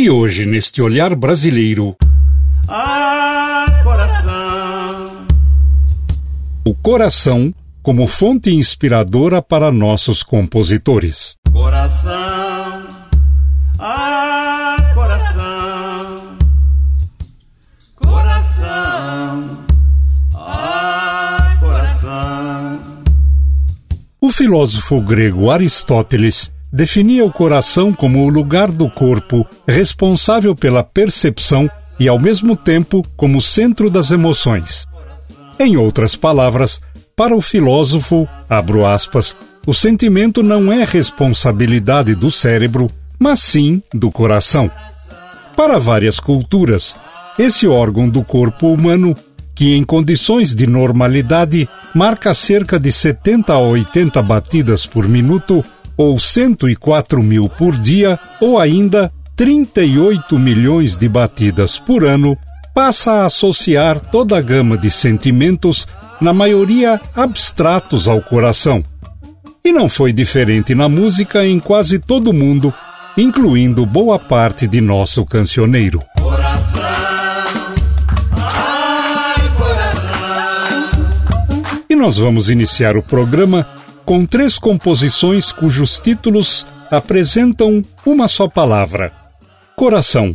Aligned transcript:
E 0.00 0.08
hoje, 0.08 0.46
neste 0.46 0.80
olhar 0.80 1.12
brasileiro. 1.16 1.96
Ah, 2.68 3.66
coração! 3.82 5.26
O 6.64 6.72
coração 6.72 7.52
como 7.82 8.06
fonte 8.06 8.48
inspiradora 8.48 9.42
para 9.42 9.72
nossos 9.72 10.22
compositores. 10.22 11.34
Coração! 11.52 12.86
Ah, 13.76 14.76
coração! 14.94 16.38
Coração! 17.96 19.58
Ah, 20.32 21.56
coração! 21.58 22.80
O 24.20 24.30
filósofo 24.30 25.00
grego 25.02 25.50
Aristóteles 25.50 26.52
definia 26.72 27.24
o 27.24 27.32
coração 27.32 27.92
como 27.92 28.24
o 28.24 28.28
lugar 28.28 28.70
do 28.70 28.88
corpo 28.88 29.46
responsável 29.66 30.54
pela 30.54 30.84
percepção 30.84 31.70
e, 31.98 32.08
ao 32.08 32.18
mesmo 32.18 32.56
tempo, 32.56 33.04
como 33.16 33.42
centro 33.42 33.90
das 33.90 34.10
emoções. 34.10 34.86
Em 35.58 35.76
outras 35.76 36.14
palavras, 36.14 36.80
para 37.16 37.34
o 37.34 37.40
filósofo, 37.40 38.28
abro 38.48 38.86
aspas, 38.86 39.36
o 39.66 39.74
sentimento 39.74 40.42
não 40.42 40.72
é 40.72 40.84
responsabilidade 40.84 42.14
do 42.14 42.30
cérebro, 42.30 42.88
mas 43.18 43.40
sim 43.40 43.82
do 43.92 44.10
coração. 44.10 44.70
Para 45.56 45.78
várias 45.78 46.20
culturas, 46.20 46.96
esse 47.38 47.66
órgão 47.66 48.08
do 48.08 48.22
corpo 48.22 48.68
humano, 48.68 49.16
que 49.54 49.74
em 49.74 49.82
condições 49.82 50.54
de 50.54 50.68
normalidade 50.68 51.68
marca 51.92 52.32
cerca 52.32 52.78
de 52.78 52.92
70 52.92 53.52
a 53.52 53.58
80 53.58 54.22
batidas 54.22 54.86
por 54.86 55.08
minuto, 55.08 55.64
ou 55.98 56.18
104 56.18 57.20
mil 57.22 57.48
por 57.48 57.76
dia, 57.76 58.16
ou 58.40 58.58
ainda 58.58 59.12
38 59.34 60.38
milhões 60.38 60.96
de 60.96 61.08
batidas 61.08 61.78
por 61.78 62.04
ano, 62.04 62.38
passa 62.72 63.12
a 63.12 63.26
associar 63.26 63.98
toda 63.98 64.38
a 64.38 64.40
gama 64.40 64.78
de 64.78 64.90
sentimentos, 64.90 65.88
na 66.20 66.32
maioria 66.32 67.00
abstratos 67.14 68.06
ao 68.06 68.20
coração. 68.20 68.84
E 69.64 69.72
não 69.72 69.88
foi 69.88 70.12
diferente 70.12 70.74
na 70.74 70.88
música 70.88 71.44
em 71.44 71.58
quase 71.58 71.98
todo 71.98 72.30
o 72.30 72.34
mundo, 72.34 72.72
incluindo 73.16 73.84
boa 73.84 74.18
parte 74.18 74.66
de 74.66 74.80
nosso 74.80 75.26
cancioneiro. 75.26 76.00
Coração! 76.20 76.82
Ai, 78.36 79.50
coração! 79.56 80.90
E 81.90 81.96
nós 81.96 82.16
vamos 82.16 82.48
iniciar 82.48 82.96
o 82.96 83.02
programa 83.02 83.66
com 84.08 84.24
três 84.24 84.58
composições 84.58 85.52
cujos 85.52 86.00
títulos 86.00 86.66
apresentam 86.90 87.84
uma 88.06 88.26
só 88.26 88.48
palavra: 88.48 89.12
coração. 89.76 90.34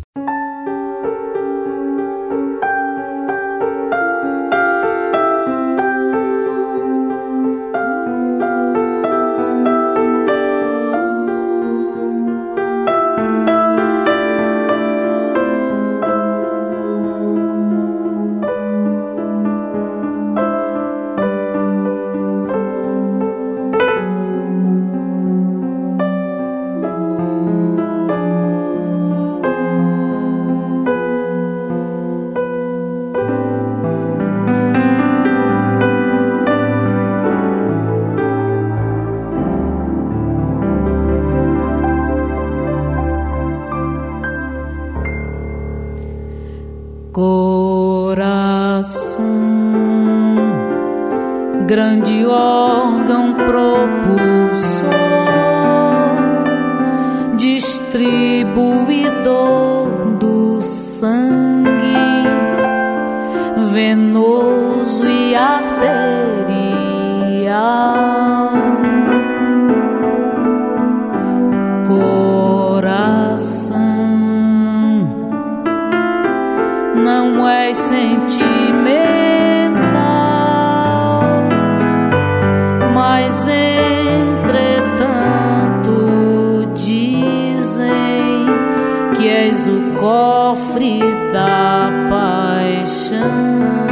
O 89.67 89.99
cofre 89.99 90.99
da 91.31 91.89
paixão. 92.09 93.82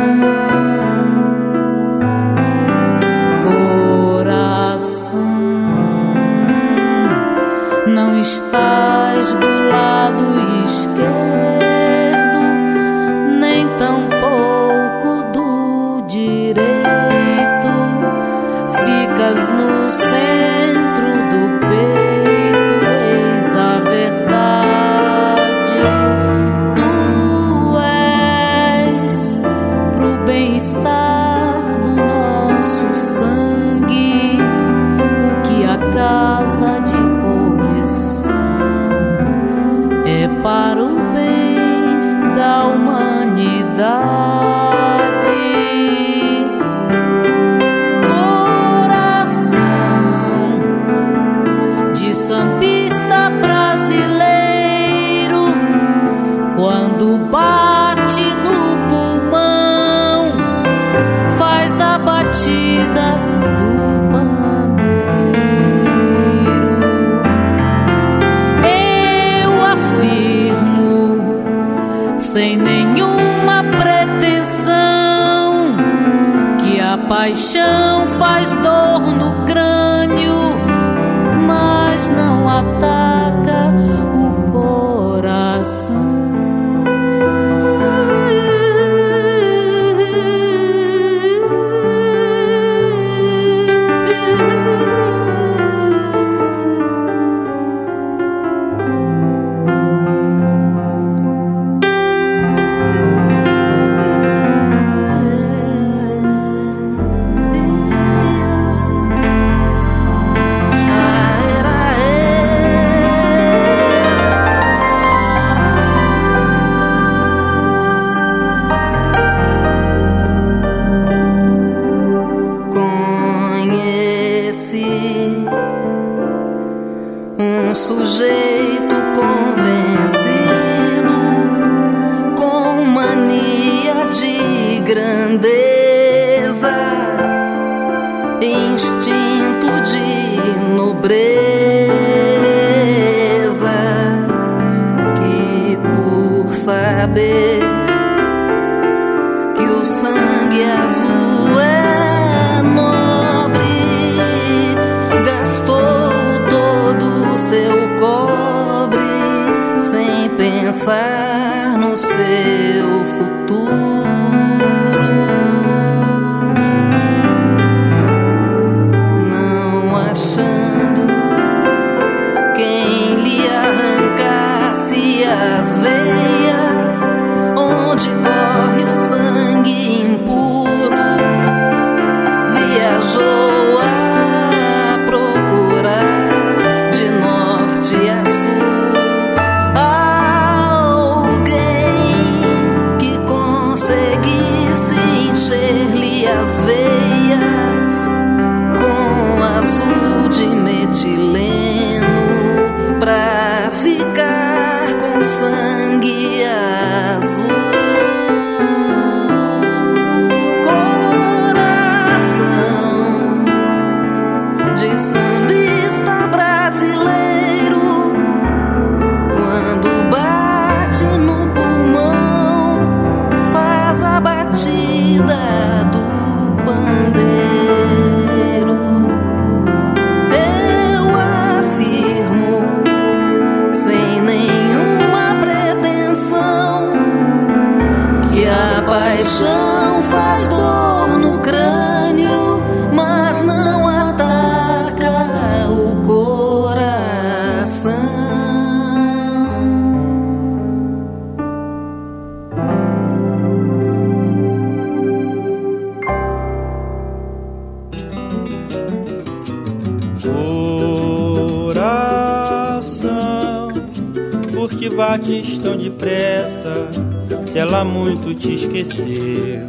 Te 268.41 268.55
esqueceu, 268.55 269.67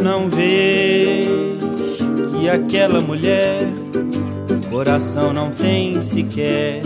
não 0.00 0.28
vês 0.28 1.26
que 2.38 2.48
aquela 2.48 3.00
mulher 3.00 3.66
coração 4.70 5.32
não 5.32 5.50
tem 5.50 6.00
sequer. 6.00 6.82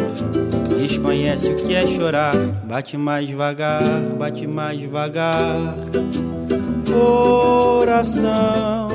Desconhece 0.79 1.51
o 1.51 1.57
que 1.57 1.75
é 1.75 1.87
chorar, 1.87 2.35
bate 2.65 2.97
mais 2.97 3.29
devagar, 3.29 3.83
bate 4.17 4.47
mais 4.47 4.79
devagar. 4.79 5.75
Coração, 6.89 8.89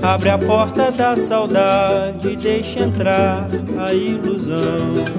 abre 0.00 0.28
a 0.28 0.38
porta 0.38 0.92
da 0.92 1.16
saudade, 1.16 2.36
deixa 2.36 2.80
entrar 2.80 3.48
a 3.78 3.92
ilusão. 3.92 5.17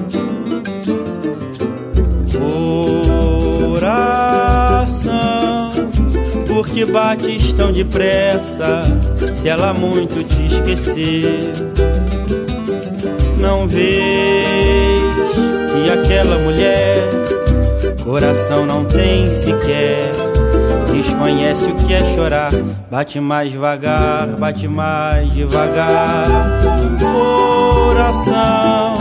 Que 6.80 6.86
bates 6.86 7.52
tão 7.54 7.74
depressa? 7.74 8.84
Se 9.34 9.50
ela 9.50 9.74
muito 9.74 10.24
te 10.24 10.46
esquecer, 10.46 11.52
não 13.38 13.68
vês 13.68 14.46
que 15.74 15.90
aquela 15.92 16.40
mulher 16.40 17.04
coração 18.02 18.66
não 18.66 18.86
tem 18.86 19.30
sequer. 19.30 20.12
Desconhece 20.94 21.66
o 21.66 21.76
que 21.76 21.94
é 21.94 22.16
chorar, 22.16 22.52
bate 22.90 23.20
mais 23.20 23.52
devagar, 23.52 24.28
bate 24.28 24.68
mais 24.68 25.34
devagar. 25.34 26.28
Coração, 27.14 28.96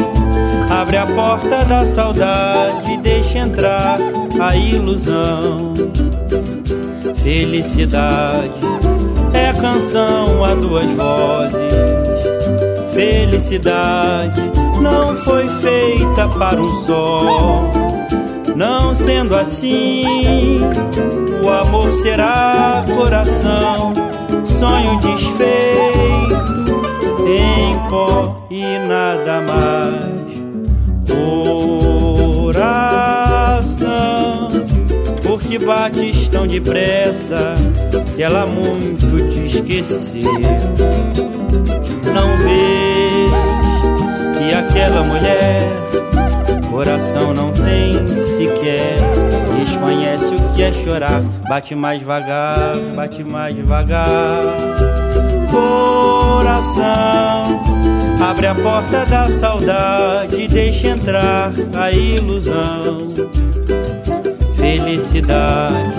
abre 0.68 0.96
a 0.96 1.06
porta 1.06 1.64
da 1.64 1.86
saudade, 1.86 2.96
deixa 2.98 3.38
entrar 3.38 3.98
a 4.40 4.56
ilusão. 4.56 5.87
Felicidade 7.22 8.50
é 9.32 9.52
canção 9.52 10.44
a 10.44 10.54
duas 10.54 10.90
vozes. 10.92 11.74
Felicidade 12.94 14.40
não 14.80 15.16
foi 15.18 15.48
feita 15.60 16.28
para 16.28 16.60
um 16.60 16.68
só. 16.84 17.70
Não 18.56 18.94
sendo 18.94 19.36
assim, 19.36 20.60
o 21.44 21.48
amor 21.48 21.92
será 21.92 22.84
coração, 22.96 23.92
sonho 24.44 24.98
desfeito 24.98 26.08
em 27.26 27.88
pó 27.88 28.36
e 28.50 28.62
nada 28.88 29.40
mais. 29.42 30.17
Bates 35.58 36.28
tão 36.28 36.46
depressa? 36.46 37.54
Se 38.06 38.22
ela 38.22 38.46
muito 38.46 39.30
te 39.30 39.46
esqueceu, 39.46 40.32
não 42.12 42.36
vês 42.36 43.30
que 44.38 44.54
aquela 44.54 45.02
mulher 45.04 45.88
coração 46.78 47.34
não 47.34 47.50
tem 47.50 48.06
sequer. 48.06 48.94
Desconhece 49.58 50.32
o 50.32 50.54
que 50.54 50.62
é 50.62 50.70
chorar, 50.70 51.20
bate 51.48 51.74
mais 51.74 51.98
devagar, 51.98 52.76
bate 52.94 53.24
mais 53.24 53.56
devagar. 53.56 54.06
Coração, 55.50 56.84
abre 58.20 58.46
a 58.46 58.54
porta 58.54 59.04
da 59.06 59.28
saudade, 59.28 60.46
deixa 60.46 60.86
entrar 60.88 61.50
a 61.74 61.90
ilusão. 61.90 63.08
Felicidade 64.58 65.92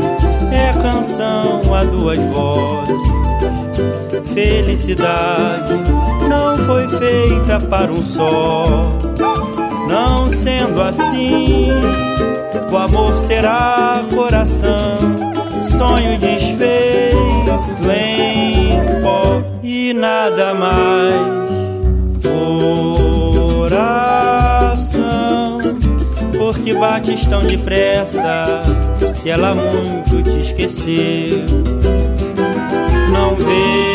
é 0.52 0.74
canção 0.82 1.62
a 1.74 1.84
duas 1.86 2.20
vozes. 2.20 3.00
Felicidade 4.34 5.74
não 6.30 6.58
foi 6.58 6.88
feita 6.90 7.60
para 7.60 7.92
um 7.92 8.04
só. 8.04 8.66
Não 9.90 10.32
sendo 10.32 10.82
assim, 10.82 11.70
o 12.72 12.78
amor 12.78 13.18
será 13.18 14.04
coração, 14.14 14.98
sonho 15.78 16.20
desfeito 16.20 17.18
em 17.90 19.02
pó 19.02 19.42
e 19.64 19.94
nada 19.94 20.54
mais. 20.54 21.40
Coração, 22.22 22.89
que 26.60 26.74
bates 26.74 27.26
tão 27.28 27.42
depressa? 27.42 28.62
Se 29.14 29.30
ela 29.30 29.54
muito 29.56 30.24
te 30.24 30.40
esqueceu, 30.40 31.44
não 33.12 33.36
vês 33.36 33.90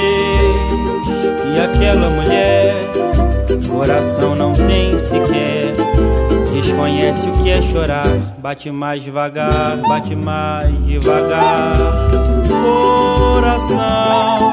que 1.43 1.61
aquela 1.61 2.11
mulher 2.11 2.95
coração 3.75 4.35
não 4.35 4.53
tem 4.53 4.99
sequer. 4.99 5.75
desconhece 6.53 7.29
o 7.29 7.33
que 7.33 7.51
é 7.51 7.61
chorar. 7.61 8.07
Bate 8.39 8.71
mais 8.71 9.03
devagar, 9.03 9.77
bate 9.77 10.15
mais 10.15 10.77
devagar. 10.87 11.73
Coração, 12.63 14.53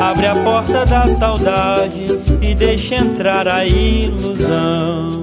abre 0.00 0.26
a 0.26 0.34
porta 0.34 0.84
da 0.84 1.06
saudade 1.08 2.06
e 2.40 2.54
deixa 2.54 2.96
entrar 2.96 3.48
a 3.48 3.64
ilusão. 3.64 5.19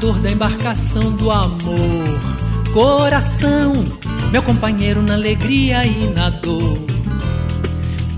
Governador 0.00 0.18
da 0.20 0.30
embarcação 0.30 1.12
do 1.12 1.30
amor. 1.30 2.72
Coração, 2.72 3.72
meu 4.32 4.42
companheiro 4.42 5.02
na 5.02 5.12
alegria 5.12 5.84
e 5.84 6.08
na 6.14 6.30
dor. 6.30 6.78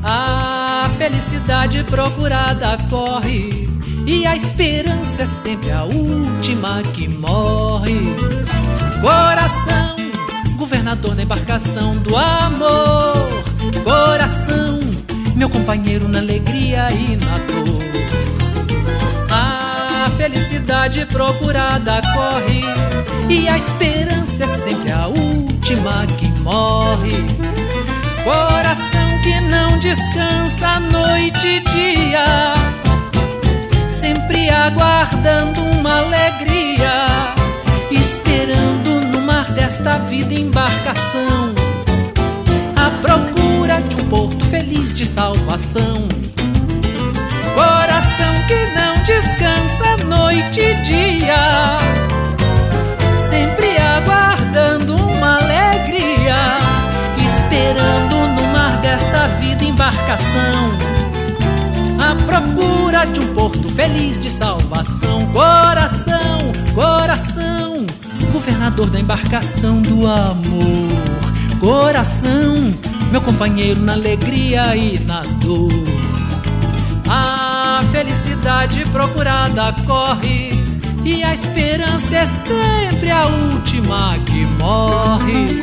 A 0.05 0.89
felicidade 0.97 1.83
procurada 1.85 2.79
corre, 2.89 3.69
e 4.07 4.25
a 4.27 4.37
esperança 4.37 5.23
é 5.23 5.27
sempre 5.27 5.73
a 5.73 5.83
última 5.83 6.83
que 6.95 7.09
morre. 7.09 8.01
Coração, 9.01 9.97
governador 10.57 11.17
da 11.17 11.23
embarcação 11.25 11.97
do 11.97 12.17
amor. 12.17 13.15
Coração, 13.83 14.81
meu 15.35 15.51
companheiro 15.51 16.07
na 16.07 16.19
alegria 16.19 16.93
e 16.93 17.17
na 17.17 17.39
dor 17.39 17.63
felicidade 20.23 21.05
procurada 21.07 22.01
corre 22.15 22.61
e 23.29 23.49
a 23.49 23.59
esperança 23.59 24.45
é 24.45 24.59
sempre 24.59 24.93
a 24.93 25.09
última 25.09 26.07
que 26.17 26.29
morre. 26.43 27.25
Coração 28.23 29.19
que 29.25 29.41
não 29.41 29.81
descansa 29.81 30.79
noite 30.79 31.45
e 31.45 31.61
dia, 31.61 32.55
sempre 33.89 34.49
aguardando 34.49 35.61
uma 35.61 35.99
alegria, 35.99 37.07
esperando 37.91 39.01
no 39.09 39.23
mar 39.23 39.51
desta 39.51 39.99
vida 39.99 40.35
embarcação, 40.35 41.53
à 42.77 42.91
procura 43.01 43.83
de 43.83 44.01
um 44.01 44.09
porto 44.09 44.45
feliz 44.45 44.95
de 44.95 45.05
salvação. 45.05 46.22
Embarcação, 59.83 60.79
procura 62.25 63.05
de 63.05 63.19
um 63.19 63.35
porto 63.35 63.69
feliz 63.71 64.21
de 64.21 64.31
salvação. 64.31 65.27
Coração, 65.33 66.39
coração, 66.73 67.87
governador 68.33 68.89
da 68.91 69.01
embarcação 69.01 69.83
do 69.83 70.07
amor. 70.07 70.89
Coração, 71.59 72.73
meu 73.11 73.21
companheiro 73.21 73.81
na 73.81 73.95
alegria 73.95 74.77
e 74.77 75.01
na 75.01 75.23
dor. 75.41 75.73
Ah, 77.09 77.81
felicidade 77.91 78.85
procurada 78.87 79.75
corre 79.85 80.53
e 81.05 81.25
a 81.25 81.35
esperança 81.35 82.17
é 82.17 82.25
sempre 82.25 83.11
a 83.11 83.27
última 83.27 84.17
que 84.27 84.47
morre. 84.47 85.61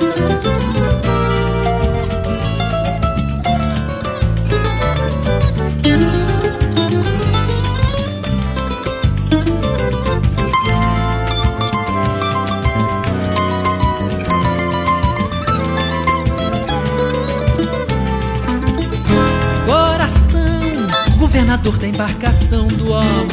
Governador 21.60 21.78
da 21.78 21.88
embarcação 21.88 22.68
do 22.68 22.94
amor. 22.94 23.28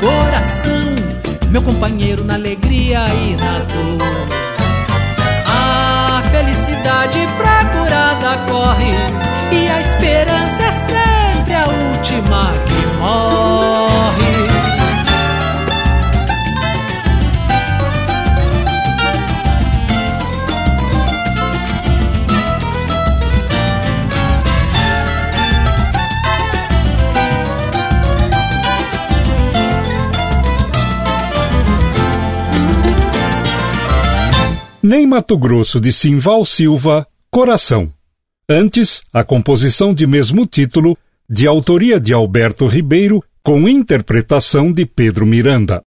Coração, 0.00 1.48
meu 1.50 1.62
companheiro 1.62 2.24
na 2.24 2.34
alegria 2.34 3.04
e 3.06 3.36
na 3.36 3.58
dor. 3.60 4.44
A 5.46 6.22
felicidade 6.30 7.20
procurada 7.36 8.38
corre 8.50 8.92
e 9.52 9.68
a 9.68 9.80
esperança 9.80 10.62
é 10.62 10.72
sempre 10.72 11.54
a 11.54 11.66
última 11.66 12.52
que 12.66 12.98
morre. 12.98 13.93
Nem 34.84 35.06
Mato 35.06 35.38
Grosso 35.38 35.80
de 35.80 35.90
Simval 35.90 36.44
Silva, 36.44 37.08
Coração. 37.30 37.90
Antes, 38.46 39.02
a 39.14 39.24
composição 39.24 39.94
de 39.94 40.06
mesmo 40.06 40.44
título, 40.44 40.94
de 41.26 41.46
autoria 41.46 41.98
de 41.98 42.12
Alberto 42.12 42.66
Ribeiro, 42.66 43.24
com 43.42 43.66
interpretação 43.66 44.70
de 44.70 44.84
Pedro 44.84 45.24
Miranda. 45.24 45.80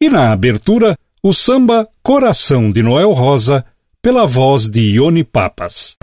E 0.00 0.08
na 0.08 0.30
abertura, 0.30 0.96
o 1.20 1.34
samba 1.34 1.88
Coração 2.00 2.70
de 2.70 2.80
Noel 2.80 3.10
Rosa, 3.10 3.64
pela 4.00 4.24
voz 4.24 4.70
de 4.70 4.82
Ione 4.82 5.24
Papas. 5.24 5.96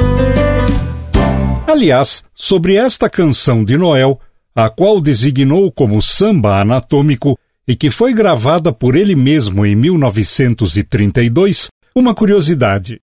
Aliás, 1.66 2.22
sobre 2.34 2.76
esta 2.76 3.10
canção 3.10 3.64
de 3.64 3.78
Noel, 3.78 4.20
a 4.54 4.70
qual 4.70 5.00
designou 5.00 5.72
como 5.72 6.02
samba 6.02 6.60
anatômico 6.60 7.40
e 7.66 7.78
que 7.78 7.90
foi 7.90 8.14
gravada 8.14 8.74
por 8.74 8.94
ele 8.98 9.16
mesmo 9.16 9.66
em 9.66 9.74
1932, 9.74 11.70
uma 11.96 12.14
curiosidade: 12.14 13.00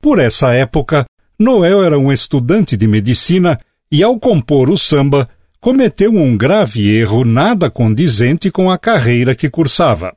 por 0.00 0.18
essa 0.18 0.52
época, 0.54 1.04
Noel 1.38 1.82
era 1.82 1.98
um 1.98 2.12
estudante 2.12 2.76
de 2.76 2.86
medicina 2.86 3.58
e, 3.90 4.02
ao 4.02 4.18
compor 4.18 4.70
o 4.70 4.78
samba, 4.78 5.28
cometeu 5.60 6.12
um 6.12 6.36
grave 6.36 6.88
erro 6.96 7.24
nada 7.24 7.68
condizente 7.68 8.50
com 8.50 8.70
a 8.70 8.78
carreira 8.78 9.34
que 9.34 9.50
cursava. 9.50 10.14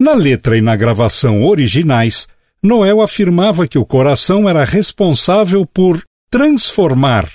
Na 0.00 0.14
letra 0.14 0.58
e 0.58 0.60
na 0.60 0.74
gravação 0.74 1.44
originais, 1.44 2.26
Noel 2.62 3.00
afirmava 3.00 3.68
que 3.68 3.78
o 3.78 3.86
coração 3.86 4.48
era 4.48 4.64
responsável 4.64 5.64
por 5.64 6.02
transformar 6.30 7.28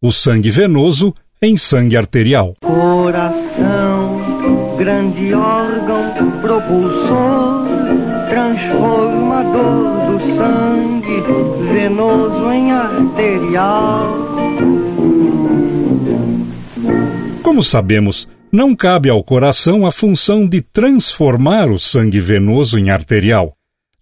o 0.00 0.10
sangue 0.10 0.50
venoso 0.50 1.14
em 1.40 1.56
sangue 1.56 1.96
arterial. 1.96 2.54
Coração, 2.60 4.22
grande 4.78 5.34
órgão 5.34 6.40
propulsor 6.40 7.83
transformador 8.34 10.10
do 10.10 10.18
sangue 10.36 11.22
venoso 11.72 12.50
em 12.50 12.72
arterial. 12.72 14.08
Como 17.44 17.62
sabemos, 17.62 18.28
não 18.50 18.74
cabe 18.74 19.08
ao 19.08 19.22
coração 19.22 19.86
a 19.86 19.92
função 19.92 20.48
de 20.48 20.60
transformar 20.60 21.70
o 21.70 21.78
sangue 21.78 22.18
venoso 22.18 22.76
em 22.76 22.90
arterial. 22.90 23.54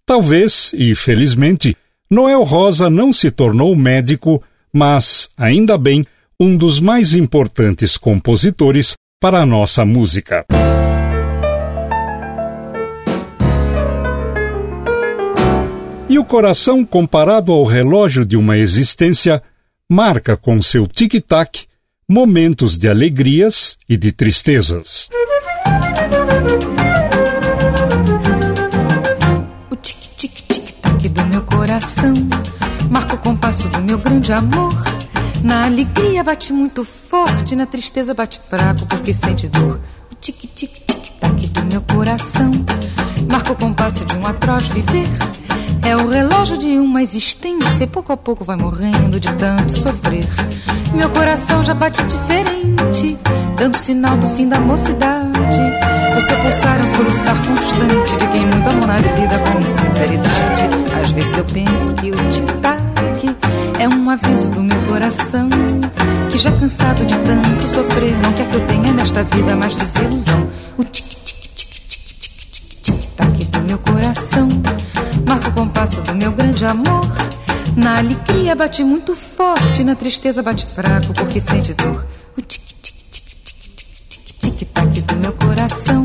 Talvez, 0.03 0.73
e 0.75 0.95
felizmente, 0.95 1.77
Noel 2.09 2.41
Rosa 2.41 2.89
não 2.89 3.13
se 3.13 3.29
tornou 3.29 3.75
médico, 3.75 4.41
mas, 4.73 5.29
ainda 5.37 5.77
bem, 5.77 6.03
um 6.39 6.57
dos 6.57 6.79
mais 6.79 7.13
importantes 7.13 7.97
compositores 7.97 8.95
para 9.21 9.41
a 9.41 9.45
nossa 9.45 9.85
música. 9.85 10.43
E 16.13 16.19
o 16.19 16.23
coração, 16.23 16.85
comparado 16.85 17.51
ao 17.51 17.63
relógio 17.63 18.23
de 18.23 18.37
uma 18.37 18.55
existência, 18.55 19.41
marca 19.89 20.37
com 20.37 20.61
seu 20.61 20.85
tic-tac 20.85 21.65
momentos 22.07 22.77
de 22.77 22.87
alegrias 22.87 23.79
e 23.89 23.97
de 23.97 24.11
tristezas. 24.11 25.09
O 29.71 29.75
tic-tic-tic-tac 29.75 31.09
do 31.09 31.25
meu 31.25 31.41
coração 31.41 32.13
marca 32.91 33.15
o 33.15 33.17
compasso 33.17 33.67
do 33.69 33.81
meu 33.81 33.97
grande 33.97 34.31
amor. 34.31 34.71
Na 35.43 35.65
alegria 35.65 36.23
bate 36.23 36.53
muito 36.53 36.85
forte, 36.85 37.55
na 37.55 37.65
tristeza 37.65 38.13
bate 38.13 38.37
fraco 38.39 38.85
porque 38.85 39.15
sente 39.15 39.47
dor. 39.47 39.81
O 40.11 40.15
tic-tic-tic-tac 40.21 41.47
do 41.47 41.65
meu 41.65 41.81
coração 41.81 42.51
marca 43.27 43.53
o 43.53 43.55
compasso 43.55 44.05
de 44.05 44.15
um 44.15 44.27
atroz 44.27 44.67
viver. 44.67 45.07
É 45.85 45.95
o 45.95 46.07
relógio 46.07 46.57
de 46.57 46.79
uma 46.79 47.01
existência, 47.01 47.87
pouco 47.87 48.13
a 48.13 48.17
pouco 48.17 48.43
vai 48.43 48.55
morrendo 48.55 49.19
de 49.19 49.31
tanto 49.33 49.71
sofrer. 49.71 50.27
Meu 50.93 51.09
coração 51.09 51.63
já 51.63 51.73
bate 51.73 52.03
diferente, 52.03 53.17
dando 53.57 53.77
sinal 53.77 54.17
do 54.17 54.27
fim 54.35 54.47
da 54.47 54.59
mocidade. 54.59 55.33
Seu 56.27 56.39
pulsar 56.39 56.79
é 56.79 56.83
um 56.83 56.95
soluçar 56.95 57.35
constante 57.45 58.15
de 58.15 58.27
quem 58.29 58.47
muito 58.47 58.69
amou 58.69 58.87
na 58.87 58.95
vida 58.95 59.37
com 59.39 59.61
sinceridade. 59.61 60.69
Às 61.03 61.11
vezes 61.11 61.37
eu 61.37 61.43
penso 61.43 61.93
que 61.95 62.11
o 62.11 62.29
tic-tac 62.29 63.35
é 63.77 63.89
um 63.89 64.09
aviso 64.09 64.51
do 64.51 64.63
meu 64.63 64.81
coração 64.83 65.49
que 66.31 66.37
já 66.37 66.51
cansado 66.53 67.05
de 67.05 67.17
tanto 67.19 67.67
sofrer 67.67 68.15
não 68.21 68.31
quer 68.31 68.47
que 68.47 68.55
eu 68.55 68.65
tenha 68.67 68.93
nesta 68.93 69.23
vida 69.25 69.53
mais 69.57 69.75
desilusão. 69.75 70.49
O 70.77 70.85
tic 70.85 71.05
tic 71.07 71.35
tic 71.35 71.53
tic 71.55 72.19
tic 72.21 72.51
tic 72.51 72.81
tic 72.81 73.15
tac 73.17 73.45
do 73.45 73.61
meu 73.63 73.77
coração 73.79 74.47
marca 75.25 75.49
o 75.49 75.53
compasso 75.53 76.01
do 76.01 76.15
meu 76.15 76.31
grande 76.31 76.65
amor. 76.65 77.05
Na 77.75 77.97
alegria 77.97 78.55
bate 78.55 78.83
muito 78.83 79.15
forte, 79.15 79.83
na 79.83 79.95
tristeza 79.95 80.43
bate 80.43 80.65
fraco 80.65 81.13
porque 81.13 81.39
sente 81.39 81.73
dor. 81.73 82.05
O 82.37 82.41
tic 82.41 82.61
tic 82.61 82.95
tic 83.11 83.25
tic 83.45 83.65
tic 84.09 84.39
tic 84.39 84.57
tic 84.57 84.69
tac 84.73 85.01
do 85.01 85.15
meu 85.15 85.33
coração 85.33 86.03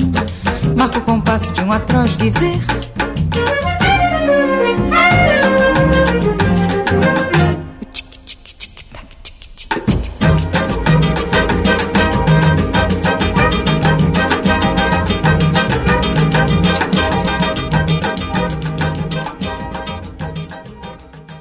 marca 0.76 0.98
o 0.98 1.02
compasso 1.02 1.52
de 1.52 1.62
um 1.62 1.72
atroz 1.72 2.12
viver. 2.12 2.58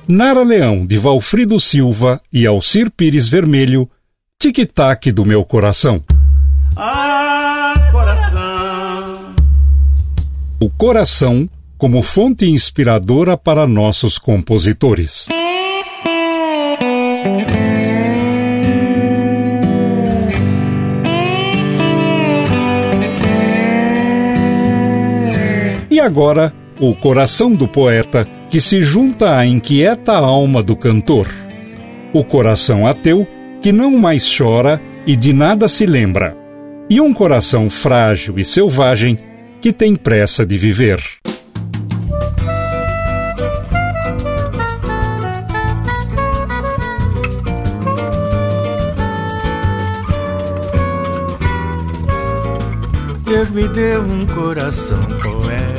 Nara 0.10 0.42
Leão, 0.42 0.86
de 0.86 0.98
Valfrido 0.98 1.60
Silva 1.60 2.22
e 2.32 2.48
Alcir 2.48 2.90
Pires 2.90 3.28
Vermelho, 3.28 3.90
Tic-Tac 4.40 5.12
do 5.12 5.26
Meu 5.26 5.44
Coração. 5.44 6.02
Ah, 6.78 7.74
coração. 7.92 9.36
O 10.62 10.70
coração 10.70 11.50
como 11.78 12.02
fonte 12.02 12.50
inspiradora 12.50 13.36
para 13.36 13.68
nossos 13.68 14.18
compositores. 14.18 15.28
E 25.92 26.00
agora, 26.00 26.54
o 26.80 26.96
coração 26.96 27.54
do 27.54 27.68
poeta 27.68 28.37
que 28.50 28.62
se 28.62 28.82
junta 28.82 29.38
à 29.38 29.46
inquieta 29.46 30.14
alma 30.14 30.64
do 30.64 30.76
cantor. 30.76 31.28
O 32.14 32.24
coração 32.24 32.88
ateu 32.88 33.28
que 33.62 33.72
não 33.72 33.98
mais 33.98 34.36
chora 34.38 34.82
e 35.06 35.16
de 35.16 35.34
nada 35.34 35.68
se 35.68 35.86
lembra. 35.86 36.36
E 36.90 37.02
um 37.02 37.14
coração 37.14 37.70
frágil 37.70 38.40
e 38.40 38.46
selvagem 38.46 39.18
que 39.62 39.74
tem 39.74 39.96
pressa 39.96 40.46
de 40.46 40.58
viver. 40.58 41.02
Deus 53.26 53.50
me 53.50 53.68
deu 53.68 54.02
um 54.02 54.26
coração 54.26 55.04
poeta 55.22 55.77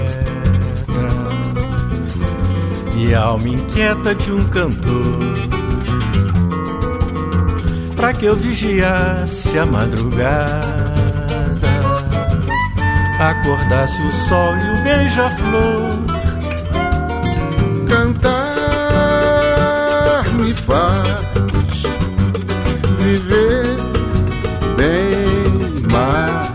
e 2.98 3.14
alma 3.14 3.48
inquieta 3.48 4.12
de 4.14 4.32
um 4.32 4.42
cantor. 4.48 5.34
Pra 7.94 8.12
que 8.12 8.26
eu 8.26 8.34
vigiasse 8.34 9.56
a 9.58 9.64
madrugada, 9.64 10.68
acordasse 13.20 14.02
o 14.02 14.10
sol 14.10 14.56
e 14.56 14.70
o 14.70 14.82
beija-flor. 14.82 15.90
Cantar 17.88 18.58
me 20.34 20.52
faz 20.52 21.82
viver 22.98 23.64
bem 24.76 25.82
mais. 25.90 26.48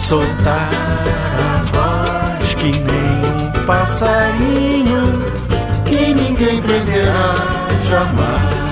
Soltar 0.00 1.55
jamais. 7.88 8.66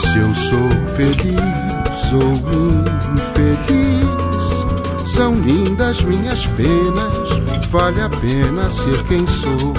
Se 0.00 0.18
eu 0.18 0.34
sou 0.34 0.70
feliz 0.94 2.12
ou 2.12 2.32
infeliz, 3.14 4.06
são 5.06 5.34
lindas 5.34 6.02
minhas 6.02 6.46
penas, 6.46 7.28
vale 7.68 8.02
a 8.02 8.08
pena 8.08 8.70
ser 8.70 9.02
quem 9.04 9.26
sou. 9.26 9.74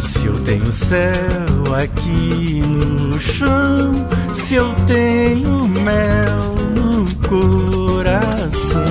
Se 0.00 0.26
eu 0.26 0.34
tenho 0.44 0.72
céu 0.72 1.74
aqui 1.76 2.62
no 2.64 3.20
chão, 3.20 3.92
se 4.34 4.54
eu 4.54 4.72
tenho 4.86 5.68
mel 5.68 6.54
no 6.76 7.04
coração. 7.28 8.84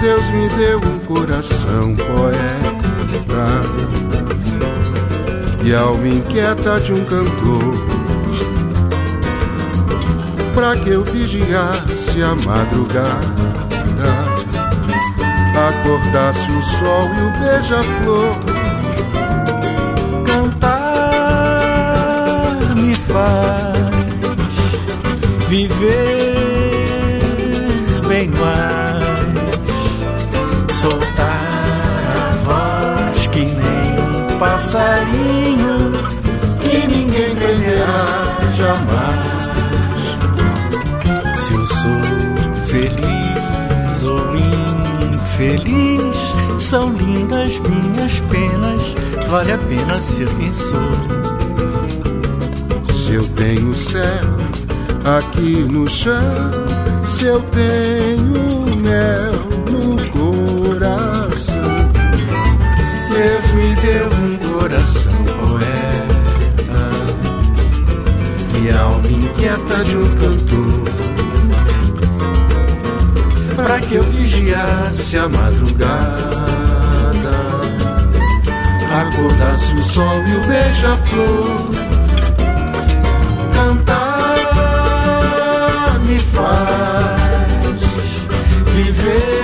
Deus 0.00 0.24
me 0.30 0.48
deu 0.56 0.80
um 0.80 0.98
coração 1.06 1.94
poeta 1.94 4.01
e 5.64 5.74
alma 5.74 6.08
inquieta 6.08 6.80
de 6.80 6.92
um 6.92 7.04
cantor. 7.04 7.74
Pra 10.54 10.76
que 10.76 10.90
eu 10.90 11.04
vigiasse 11.04 12.22
a 12.22 12.34
madrugada, 12.46 13.20
acordasse 15.56 16.50
o 16.50 16.62
sol 16.62 17.08
e 17.14 17.22
o 17.22 17.30
beija-flor. 17.38 18.34
Cantar 20.24 20.72
me 22.76 22.94
faz 22.94 23.72
viver 25.48 26.40
bem 28.08 28.28
mais. 28.30 29.02
Soltar 30.74 31.61
infeliz, 45.62 46.16
são 46.62 46.92
lindas 46.92 47.52
minhas 47.60 48.20
penas, 48.20 48.82
vale 49.28 49.52
a 49.52 49.58
pena 49.58 50.00
ser 50.00 50.28
quem 50.36 50.52
sou. 50.52 50.80
Se 52.94 53.14
eu 53.14 53.26
tenho 53.28 53.74
céu 53.74 54.02
aqui 55.18 55.66
no 55.70 55.88
chão, 55.88 56.50
se 57.04 57.26
eu 57.26 57.40
tenho 57.50 58.76
mel 58.76 59.32
no 59.70 59.96
coração, 60.10 61.62
Deus 63.08 63.52
me 63.52 63.74
deu 63.76 64.06
um 64.06 64.58
coração 64.58 65.24
poeta 65.40 66.22
e 68.62 68.70
alma 68.76 69.08
inquieta 69.08 69.84
de 69.84 69.96
um 69.96 70.16
cantor. 70.16 71.11
Que 73.88 73.94
eu 73.96 74.02
vigiasse 74.04 75.18
a 75.18 75.28
madrugada, 75.28 75.90
acordasse 78.90 79.74
o 79.74 79.82
sol 79.82 80.22
e 80.26 80.36
o 80.36 80.40
beija-flor. 80.46 81.70
Cantar 83.52 84.12
me 86.06 86.18
faz 86.18 87.20
viver 88.74 89.41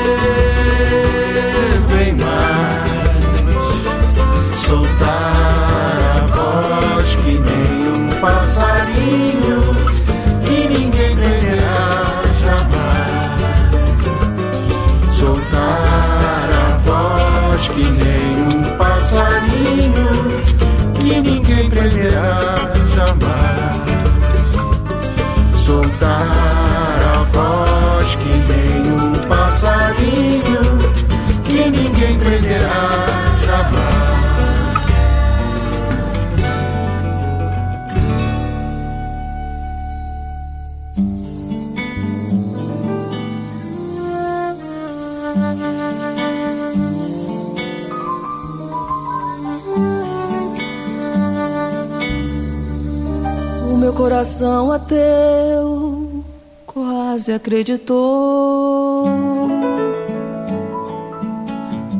O 53.71 53.77
meu 53.79 53.93
coração 53.93 54.73
ateu 54.73 56.25
quase 56.67 57.33
acreditou 57.33 59.07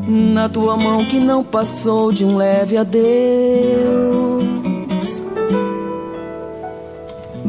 na 0.07 0.49
tua 0.49 0.75
mão 0.75 1.05
que 1.05 1.19
não 1.19 1.43
passou 1.43 2.11
de 2.11 2.25
um 2.25 2.35
leve 2.35 2.75
adeus. 2.75 4.58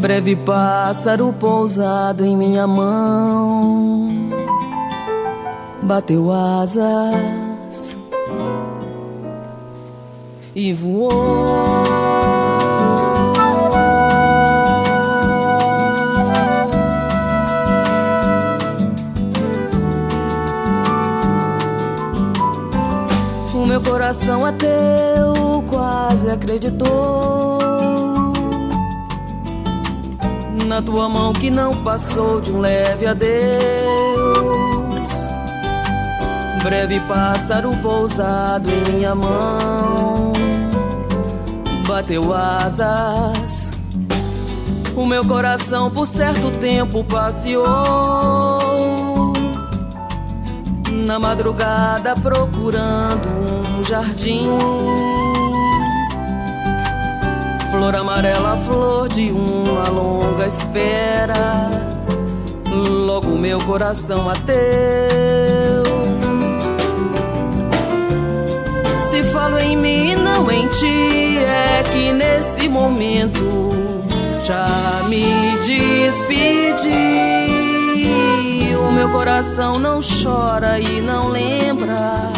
Breve 0.01 0.35
pássaro 0.35 1.31
pousado 1.31 2.25
em 2.25 2.35
minha 2.35 2.67
mão 2.67 4.09
bateu 5.83 6.33
asas 6.33 7.95
e 10.57 10.73
voou. 10.73 11.11
meu 23.67 23.81
coração 23.83 24.45
ateu 24.47 25.63
quase 25.71 26.29
acreditou 26.31 27.60
na 30.71 30.81
tua 30.81 31.09
mão 31.09 31.33
que 31.33 31.51
não 31.51 31.73
passou 31.83 32.41
de 32.41 32.53
um 32.53 32.61
leve 32.61 33.05
adeus. 33.05 33.51
Breve 36.63 37.01
pássaro 37.09 37.71
pousado 37.79 38.71
em 38.71 38.93
minha 38.93 39.13
mão 39.13 40.33
bateu 41.89 42.33
asas. 42.33 43.69
O 44.95 45.05
meu 45.05 45.27
coração 45.27 45.91
por 45.91 46.07
certo 46.07 46.53
tempo 46.53 47.03
passeou 47.03 47.67
na 51.05 51.19
madrugada 51.19 52.15
procurando 52.15 53.27
um 53.77 53.83
jardim. 53.83 54.47
Flor 57.71 57.97
amarela, 57.97 58.57
flor 58.67 59.09
de 59.09 59.31
uma 59.31 59.89
longa 59.89 60.47
espera. 60.47 61.71
Logo 62.71 63.37
meu 63.39 63.61
coração 63.61 64.29
ateu. 64.29 64.57
Se 69.11 69.23
falo 69.33 69.59
em 69.59 69.77
mim, 69.77 70.15
não 70.17 70.51
em 70.51 70.67
ti, 70.69 71.39
é 71.39 71.83
que 71.83 72.13
nesse 72.13 72.69
momento 72.69 73.71
já 74.45 75.05
me 75.09 75.25
despedi 75.65 77.31
o 78.91 78.93
meu 78.93 79.09
coração 79.11 79.79
não 79.79 80.01
chora 80.01 80.81
e 80.81 81.01
não 81.01 81.29
lembra. 81.29 82.33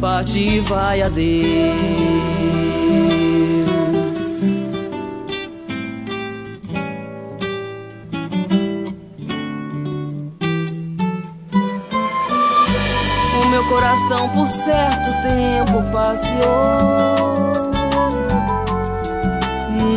Parte 0.00 0.38
e 0.38 0.60
vai 0.60 1.02
a 1.02 1.08
por 14.30 14.48
certo 14.48 15.10
tempo 15.22 15.90
passeou 15.90 17.72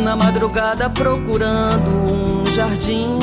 na 0.02 0.16
madrugada 0.16 0.88
procurando 0.90 1.90
um 1.90 2.46
jardim 2.46 3.18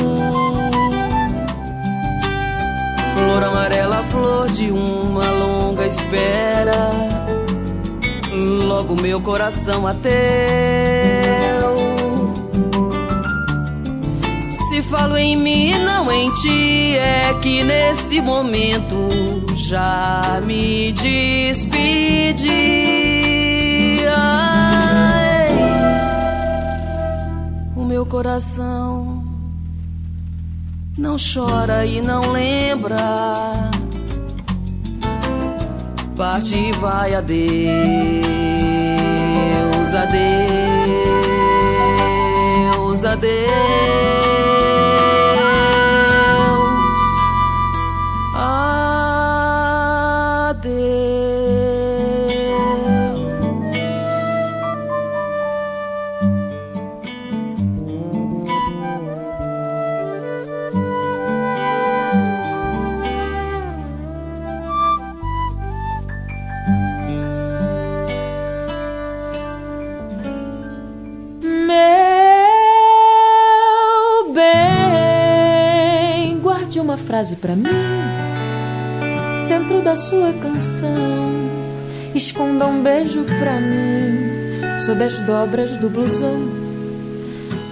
Flor 3.34 3.44
amarela, 3.46 4.04
flor 4.12 4.50
de 4.50 4.70
uma 4.70 5.32
longa 5.32 5.88
espera. 5.88 6.90
Logo 8.68 9.02
meu 9.02 9.22
coração 9.22 9.88
ateu. 9.88 10.04
Se 14.70 14.82
falo 14.84 15.18
em 15.18 15.36
mim, 15.36 15.74
não 15.80 16.12
em 16.12 16.32
ti, 16.36 16.96
é 16.98 17.34
que 17.42 17.64
nesse 17.64 18.22
momento 18.22 19.43
já 19.74 20.40
me 20.46 20.94
despedi. 20.94 22.46
Ai, 24.16 25.50
o 27.76 27.84
meu 27.84 28.06
coração 28.06 29.24
não 30.96 31.16
chora 31.18 31.84
e 31.86 32.00
não 32.02 32.32
lembra. 32.32 33.72
Parte 36.16 36.54
e 36.54 36.72
vai, 36.74 37.16
adeus, 37.16 37.42
adeus, 39.96 40.64
adeus. 43.06 44.63
Frase 76.98 77.36
para 77.36 77.56
mim 77.56 77.70
dentro 79.48 79.82
da 79.82 79.96
sua 79.96 80.34
canção. 80.34 81.32
Esconda 82.16 82.68
um 82.68 82.84
beijo 82.84 83.24
pra 83.24 83.60
mim 83.60 84.80
sob 84.80 85.04
as 85.04 85.20
dobras 85.22 85.78
do 85.78 85.90
blusão. 85.90 86.48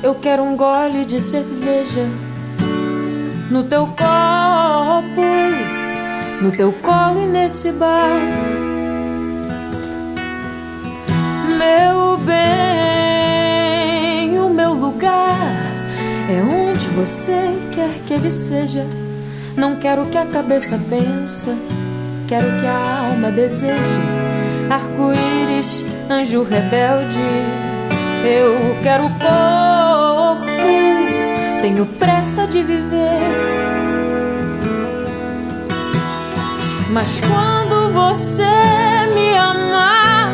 Eu 0.04 0.16
quero 0.16 0.42
um 0.44 0.56
gole 0.56 1.06
de 1.06 1.22
cerveja 1.22 2.08
no 3.52 3.64
teu 3.64 3.86
copo, 3.88 5.22
no 6.42 6.52
teu 6.52 6.72
colo 6.74 7.22
e 7.22 7.26
nesse 7.26 7.72
bar. 7.72 8.22
Meu 11.58 12.18
bem, 12.18 12.40
o 14.40 14.50
meu 14.50 14.74
lugar 14.74 15.38
é 16.30 16.42
onde 16.42 16.88
você 16.88 17.60
quer 17.74 17.92
que 18.08 18.14
ele 18.14 18.32
seja. 18.32 18.86
Não 19.62 19.76
quero 19.76 20.08
que 20.08 20.18
a 20.18 20.26
cabeça 20.26 20.76
pensa, 20.90 21.56
quero 22.28 22.48
que 22.60 22.66
a 22.66 23.10
alma 23.12 23.30
deseje. 23.30 24.02
Arco-íris, 24.68 25.86
anjo 26.10 26.42
rebelde, 26.42 27.20
eu 28.26 28.58
quero 28.82 29.04
corpo, 29.04 30.48
tenho 31.62 31.86
pressa 31.86 32.48
de 32.48 32.64
viver. 32.64 33.22
Mas 36.90 37.22
quando 37.22 37.94
você 37.94 38.42
me 39.14 39.38
amar, 39.38 40.34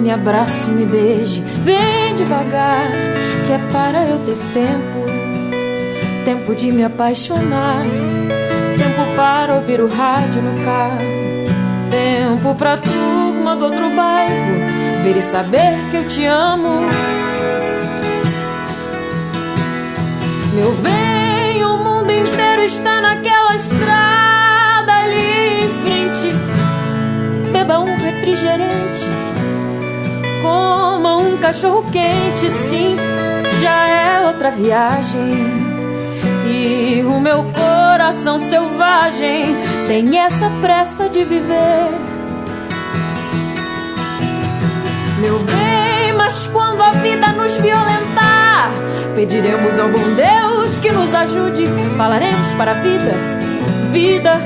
me 0.00 0.12
abrace, 0.12 0.70
me 0.70 0.86
beije, 0.86 1.40
bem 1.64 2.14
devagar, 2.14 2.92
que 3.44 3.54
é 3.54 3.58
para 3.72 4.04
eu 4.04 4.20
ter 4.20 4.38
tempo, 4.54 6.24
tempo 6.24 6.54
de 6.54 6.70
me 6.70 6.84
apaixonar 6.84 7.84
Tempo 8.92 9.16
para 9.16 9.54
ouvir 9.54 9.80
o 9.80 9.88
rádio 9.88 10.42
no 10.42 10.64
carro. 10.66 10.98
Tempo 11.90 12.54
pra 12.54 12.76
turma 12.76 13.56
do 13.56 13.64
outro 13.64 13.88
bairro 13.96 15.02
ver 15.02 15.16
e 15.16 15.22
saber 15.22 15.72
que 15.90 15.96
eu 15.96 16.08
te 16.08 16.26
amo. 16.26 16.82
Meu 20.54 20.72
bem, 20.72 21.64
o 21.64 21.78
mundo 21.78 22.10
inteiro 22.12 22.64
está 22.64 23.00
naquela 23.00 23.54
estrada 23.54 24.92
ali 24.92 25.64
em 25.64 25.68
frente. 25.82 26.36
Beba 27.50 27.78
um 27.78 27.96
refrigerante, 27.96 29.08
coma 30.42 31.16
um 31.16 31.38
cachorro 31.38 31.90
quente, 31.90 32.50
sim, 32.50 32.96
já 33.62 33.86
é 33.88 34.26
outra 34.26 34.50
viagem. 34.50 35.61
O 37.06 37.20
meu 37.20 37.44
coração 37.44 38.38
selvagem 38.38 39.56
tem 39.88 40.18
essa 40.18 40.50
pressa 40.60 41.08
de 41.08 41.24
viver. 41.24 41.90
Meu 45.20 45.38
bem, 45.40 46.12
mas 46.16 46.46
quando 46.46 46.82
a 46.82 46.92
vida 46.92 47.32
nos 47.32 47.56
viola 47.56 47.92
Pediremos 49.14 49.78
ao 49.78 49.88
bom 49.88 50.14
Deus 50.14 50.78
que 50.78 50.90
nos 50.90 51.14
ajude. 51.14 51.64
Falaremos 51.96 52.52
para 52.54 52.70
a 52.70 52.74
vida, 52.74 53.12
vida, 53.92 54.40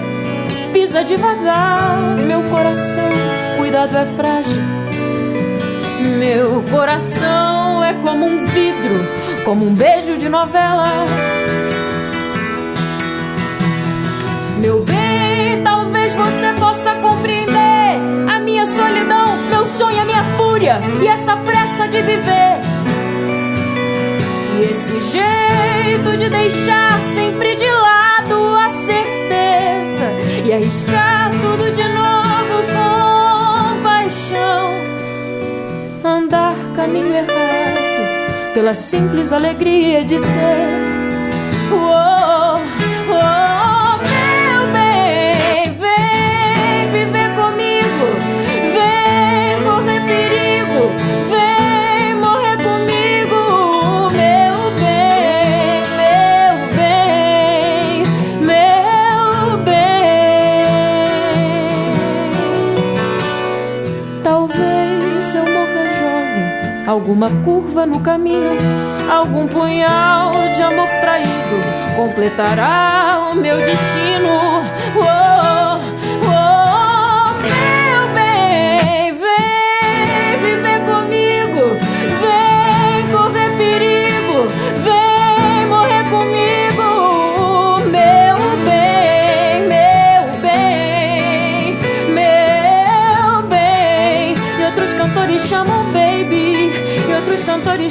pisa 0.73 1.05
devagar. 1.05 1.97
Meu 2.27 2.43
coração, 2.45 3.11
cuidado 3.57 3.97
é 3.97 4.05
frágil. 4.05 4.63
Meu 6.19 6.63
coração 6.71 7.85
é 7.85 7.95
como 7.95 8.27
um 8.27 8.47
vidro, 8.47 9.45
como 9.45 9.67
um 9.67 9.75
beijo 9.75 10.19
de 10.19 10.29
novela. 10.29 10.87
Meu 14.59 14.83
bem, 14.83 15.63
talvez 15.63 16.15
você 16.15 16.53
possa 16.59 16.95
compreender 16.97 17.99
a 18.29 18.41
minha 18.41 18.65
solidão, 18.65 19.37
meu 19.51 19.65
sonho, 19.65 20.01
a 20.01 20.05
minha 20.05 20.25
fúria 20.37 20.81
e 21.03 21.07
essa 21.07 21.37
pressa 21.37 21.87
de 21.89 22.01
viver. 22.03 22.61
E 24.59 24.65
esse 24.71 24.99
jeito 25.01 26.17
de 26.17 26.31
deixar 26.31 26.99
sempre 27.15 27.55
de 27.57 27.71
lado 27.71 28.57
a 28.57 28.71
certeza 28.71 30.47
e 30.47 30.53
arriscar 30.53 31.31
tudo 31.31 31.71
de 31.73 31.89
novo 31.89 32.63
com 32.73 33.83
paixão. 33.83 34.71
Andar 36.03 36.57
caminho 36.75 37.15
errado 37.15 38.55
pela 38.55 38.73
simples 38.73 39.35
alegria 39.35 40.03
de 40.03 40.19
ser. 40.19 40.96
Alguma 67.07 67.31
curva 67.45 67.87
no 67.87 68.01
caminho, 68.01 68.57
algum 69.09 69.47
punhal 69.47 70.33
de 70.57 70.61
amor 70.61 70.89
traído 71.01 71.87
completará 71.95 73.31
o 73.31 73.37
meu 73.37 73.59
destino. 73.59 74.56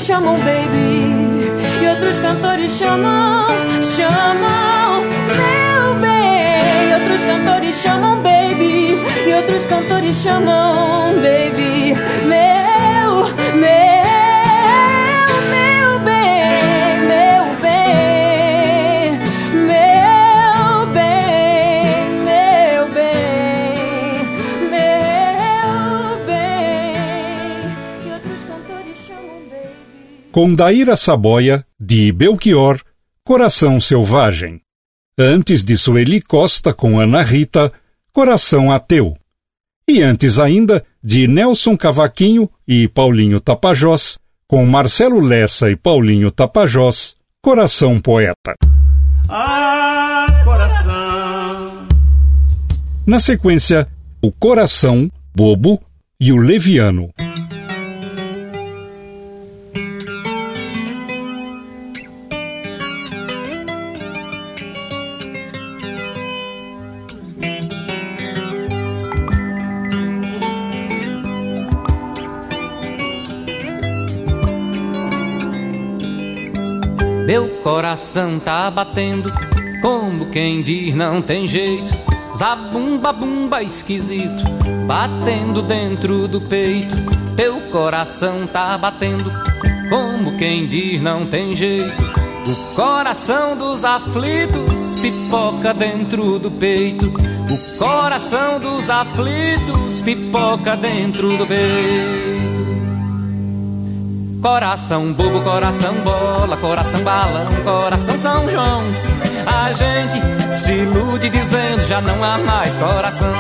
Chamam 0.02 0.38
baby. 0.40 1.52
E 1.82 1.88
outros 1.88 2.20
cantores 2.20 2.72
chamam, 2.72 3.48
chamam 3.82 5.02
meu 5.02 5.96
bem. 6.02 6.94
Outros 6.94 7.22
cantores 7.24 7.76
chamam 7.76 8.22
baby. 8.22 9.00
E 9.28 9.34
outros 9.34 9.66
cantores 9.66 10.18
chamam 10.18 11.14
baby. 11.16 11.94
Meu, 12.28 13.28
meu, 13.58 13.95
Com 30.36 30.54
Daíra 30.54 30.98
Saboia, 30.98 31.66
de 31.80 32.12
Belchior, 32.12 32.82
Coração 33.24 33.80
Selvagem. 33.80 34.60
Antes 35.18 35.64
de 35.64 35.78
Sueli 35.78 36.20
Costa 36.20 36.74
com 36.74 37.00
Ana 37.00 37.22
Rita, 37.22 37.72
Coração 38.12 38.70
Ateu. 38.70 39.16
E 39.88 40.02
antes 40.02 40.38
ainda, 40.38 40.84
de 41.02 41.26
Nelson 41.26 41.78
Cavaquinho 41.78 42.50
e 42.68 42.86
Paulinho 42.86 43.40
Tapajós, 43.40 44.18
com 44.46 44.66
Marcelo 44.66 45.22
Lessa 45.22 45.72
e 45.72 45.78
Paulinho 45.78 46.30
Tapajós, 46.30 47.16
Coração 47.42 47.98
Poeta. 48.02 48.56
Ah, 49.30 50.28
coração. 50.44 51.88
Na 53.08 53.22
sequência, 53.22 53.88
o 54.22 54.34
Coração, 54.34 55.10
Bobo 55.34 55.82
e 56.20 56.34
o 56.34 56.38
Leviano. 56.38 57.10
Meu 77.26 77.48
coração 77.64 78.38
tá 78.38 78.70
batendo, 78.70 79.34
como 79.82 80.28
quem 80.28 80.62
diz 80.62 80.94
não 80.94 81.24
tem 81.24 81.48
jeito. 81.48 81.92
Zabumba 82.38 83.12
bumba 83.12 83.64
esquisito, 83.64 84.44
batendo 84.86 85.64
dentro 85.64 86.28
do 86.28 86.40
peito. 86.40 86.96
Teu 87.36 87.60
coração 87.72 88.46
tá 88.46 88.78
batendo, 88.78 89.32
como 89.90 90.38
quem 90.38 90.68
diz 90.68 91.02
não 91.02 91.26
tem 91.26 91.56
jeito. 91.56 92.04
O 92.48 92.76
coração 92.76 93.58
dos 93.58 93.84
aflitos 93.84 95.00
pipoca 95.02 95.74
dentro 95.74 96.38
do 96.38 96.52
peito. 96.52 97.08
O 97.08 97.78
coração 97.80 98.60
dos 98.60 98.88
aflitos 98.88 100.00
pipoca 100.02 100.78
dentro 100.78 101.36
do 101.36 101.48
peito. 101.48 102.35
Coração 104.42 105.12
bobo, 105.14 105.42
coração 105.42 105.94
bola, 106.04 106.58
coração 106.58 107.02
balão, 107.02 107.46
coração 107.64 108.20
São 108.20 108.50
João. 108.50 108.84
A 109.46 109.74
gente 109.74 110.58
se 110.58 110.72
ilude 110.72 111.30
dizendo 111.30 111.88
já 111.88 112.02
não 112.02 112.24
há 112.24 112.38
mais 112.38 112.74
coração. 112.76 113.34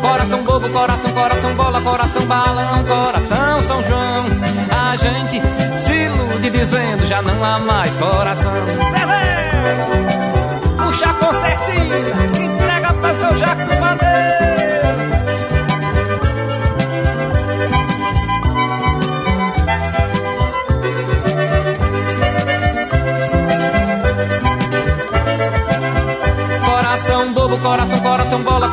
Coração 0.00 0.44
bobo, 0.44 0.68
coração, 0.68 1.10
coração 1.12 1.54
bola, 1.54 1.80
coração 1.80 2.22
balão, 2.26 2.84
coração 2.84 3.62
São 3.62 3.82
João. 3.84 4.26
A 4.70 4.96
gente 4.96 5.40
se 5.78 5.92
ilude 5.92 6.50
dizendo 6.50 7.06
já 7.06 7.22
não 7.22 7.44
há 7.44 7.58
mais 7.58 7.96
coração. 7.96 8.52
Puxa 10.76 11.12
com 11.14 11.32
certeza, 11.34 12.42
entrega 12.42 12.92
pra 12.94 13.12
do 13.54 13.80
Bandeira. 13.80 14.49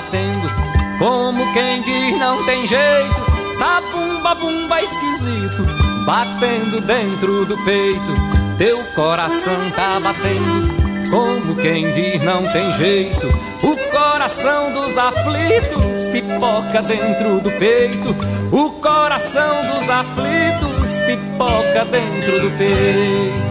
Batendo, 0.00 0.48
como 0.98 1.52
quem 1.52 1.82
diz 1.82 2.18
não 2.18 2.44
tem 2.46 2.66
jeito. 2.66 3.30
Sabumba 3.58 4.34
bumba 4.34 4.82
esquisito, 4.82 5.66
batendo 6.06 6.80
dentro 6.80 7.44
do 7.44 7.56
peito. 7.64 8.14
teu 8.56 8.82
coração 8.94 9.70
tá 9.76 10.00
batendo, 10.00 11.10
como 11.10 11.54
quem 11.56 11.92
diz 11.92 12.22
não 12.22 12.46
tem 12.50 12.72
jeito. 12.78 13.26
O 13.62 13.76
coração 13.90 14.72
dos 14.72 14.96
aflitos 14.96 16.08
pipoca 16.08 16.82
dentro 16.82 17.40
do 17.40 17.50
peito. 17.58 18.16
O 18.50 18.70
coração 18.80 19.62
dos 19.74 19.90
aflitos 19.90 20.98
pipoca 21.06 21.84
dentro 21.84 22.40
do 22.40 22.56
peito. 22.56 23.49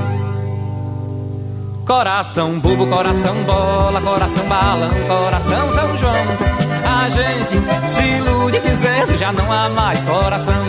Coração 1.89 2.59
bobo, 2.59 2.85
coração 2.85 3.33
bola, 3.45 3.99
coração 3.99 4.45
balão, 4.45 4.91
coração 5.07 5.71
São 5.71 5.97
João. 5.97 6.13
A 6.85 7.09
gente 7.09 7.91
se 7.91 8.03
ilude 8.03 8.59
dizendo 8.59 9.17
já 9.17 9.31
não 9.33 9.51
há 9.51 9.69
mais 9.69 9.99
coração. 10.05 10.63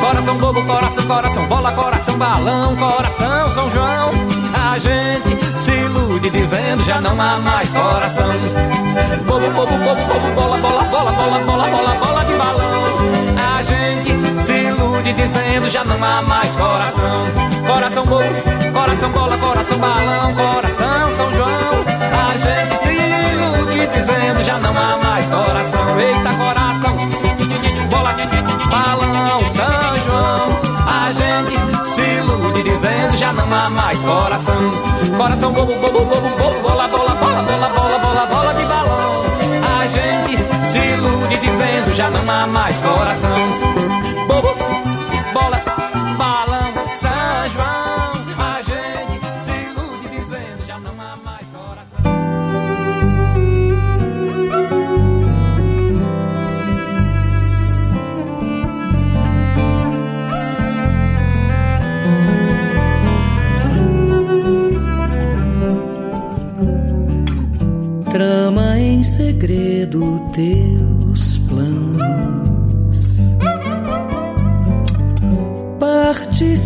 Coração 0.00 0.38
bobo, 0.38 0.62
coração, 0.62 1.04
coração 1.04 1.46
bola, 1.46 1.72
coração 1.72 2.16
balão, 2.16 2.74
coração 2.76 3.50
São 3.50 3.70
João. 3.70 4.12
A 4.54 4.78
gente 4.78 5.58
se 5.58 5.72
ilude 5.72 6.30
dizendo 6.30 6.82
já 6.86 7.02
não 7.02 7.20
há 7.20 7.38
mais 7.38 7.70
coração. 7.70 8.30
Bobo, 9.26 9.50
bobo, 9.50 9.76
bobo, 9.76 10.02
bobo, 10.06 10.34
bola, 10.34 10.56
bola, 10.56 10.84
bola, 10.84 11.12
bola, 11.12 11.38
bola, 11.40 11.66
bola, 11.66 11.94
bola 11.96 12.24
de 12.24 12.34
balão. 12.34 12.82
A 13.36 13.62
gente 13.62 14.42
se 14.42 14.52
ilude 14.52 15.12
dizendo 15.12 15.68
já 15.68 15.84
não 15.84 16.02
há 16.02 16.22
mais 16.22 16.50
coração. 16.56 17.52
Coração 17.66 18.04
bobo, 18.06 18.41
coração 18.92 19.10
bola, 19.10 19.38
coração 19.38 19.78
balão, 19.78 20.34
coração 20.34 21.16
São 21.16 21.32
João. 21.32 21.84
A 22.12 22.36
gente 22.36 22.76
se 22.82 22.92
ilude 22.92 23.86
dizendo 23.86 24.44
já 24.44 24.58
não 24.58 24.70
há 24.70 24.96
mais 24.98 25.30
coração. 25.30 26.00
Eita 26.00 26.34
coração, 26.34 26.96
bola, 27.88 28.14
balão, 28.70 29.40
São 29.56 29.96
João. 30.04 30.60
A 30.86 31.12
gente 31.12 31.88
se 31.88 32.00
ilude 32.02 32.62
dizendo 32.62 33.16
já 33.16 33.32
não 33.32 33.52
há 33.52 33.70
mais 33.70 33.98
coração. 33.98 34.72
Coração 35.16 35.52
bobo, 35.52 35.74
bobo, 35.74 36.04
bobo, 36.04 36.28
bobo, 36.28 36.60
bola, 36.60 36.88
bola, 36.88 37.14
bola, 37.14 37.42
bola, 37.42 37.68
bola, 37.68 37.98
bola, 37.98 38.26
bola 38.26 38.54
de 38.54 38.64
balão. 38.66 39.24
A 39.80 39.86
gente 39.86 40.36
se 40.70 40.78
ilude 40.78 41.36
dizendo 41.38 41.94
já 41.94 42.10
não 42.10 42.30
há 42.30 42.46
mais 42.46 42.76
coração. 42.76 43.38
Bobo, 44.28 44.61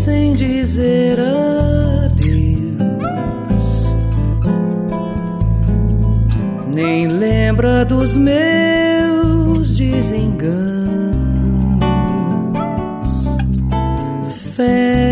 sem 0.06 0.34
dizer 0.34 1.18
adeus. 1.18 2.16
Nem 6.72 7.08
lembra 7.08 7.84
dos 7.84 8.16
meus 8.16 9.76
desenganos. 9.76 10.86
Fere 14.54 15.05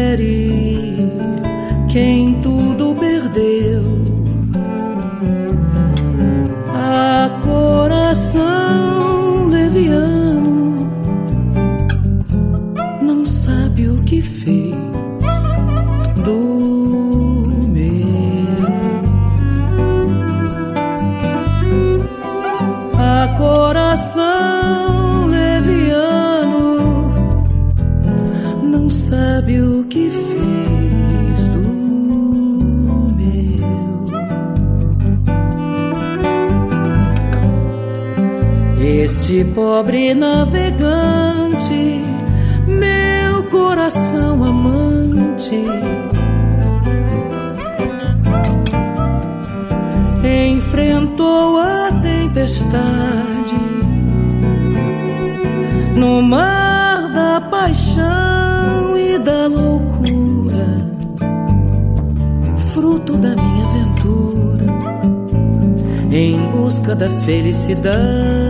felicidade. 67.25 68.44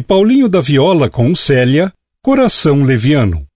Paulinho 0.00 0.48
da 0.48 0.60
Viola 0.60 1.08
com 1.08 1.34
Célia, 1.34 1.92
Coração 2.22 2.84
Leviano. 2.84 3.46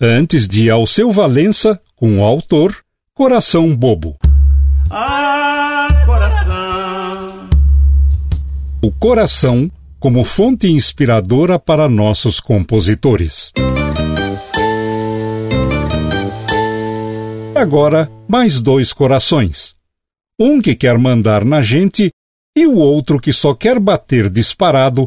Antes 0.00 0.48
de 0.48 0.68
Alceu 0.68 1.12
Valença, 1.12 1.80
com 1.94 2.18
o 2.18 2.24
autor, 2.24 2.76
Coração 3.14 3.74
Bobo. 3.76 4.16
Ah, 4.90 5.88
coração. 6.04 7.48
O 8.82 8.90
coração 8.90 9.70
como 10.00 10.24
fonte 10.24 10.66
inspiradora 10.66 11.58
para 11.58 11.88
nossos 11.88 12.40
compositores. 12.40 13.52
Agora, 17.54 18.10
mais 18.26 18.60
dois 18.60 18.92
corações. 18.92 19.76
Um 20.36 20.60
que 20.60 20.74
quer 20.74 20.98
mandar 20.98 21.44
na 21.44 21.62
gente 21.62 22.10
e 22.56 22.66
o 22.66 22.74
outro 22.74 23.20
que 23.20 23.32
só 23.32 23.54
quer 23.54 23.78
bater 23.78 24.28
disparado, 24.28 25.06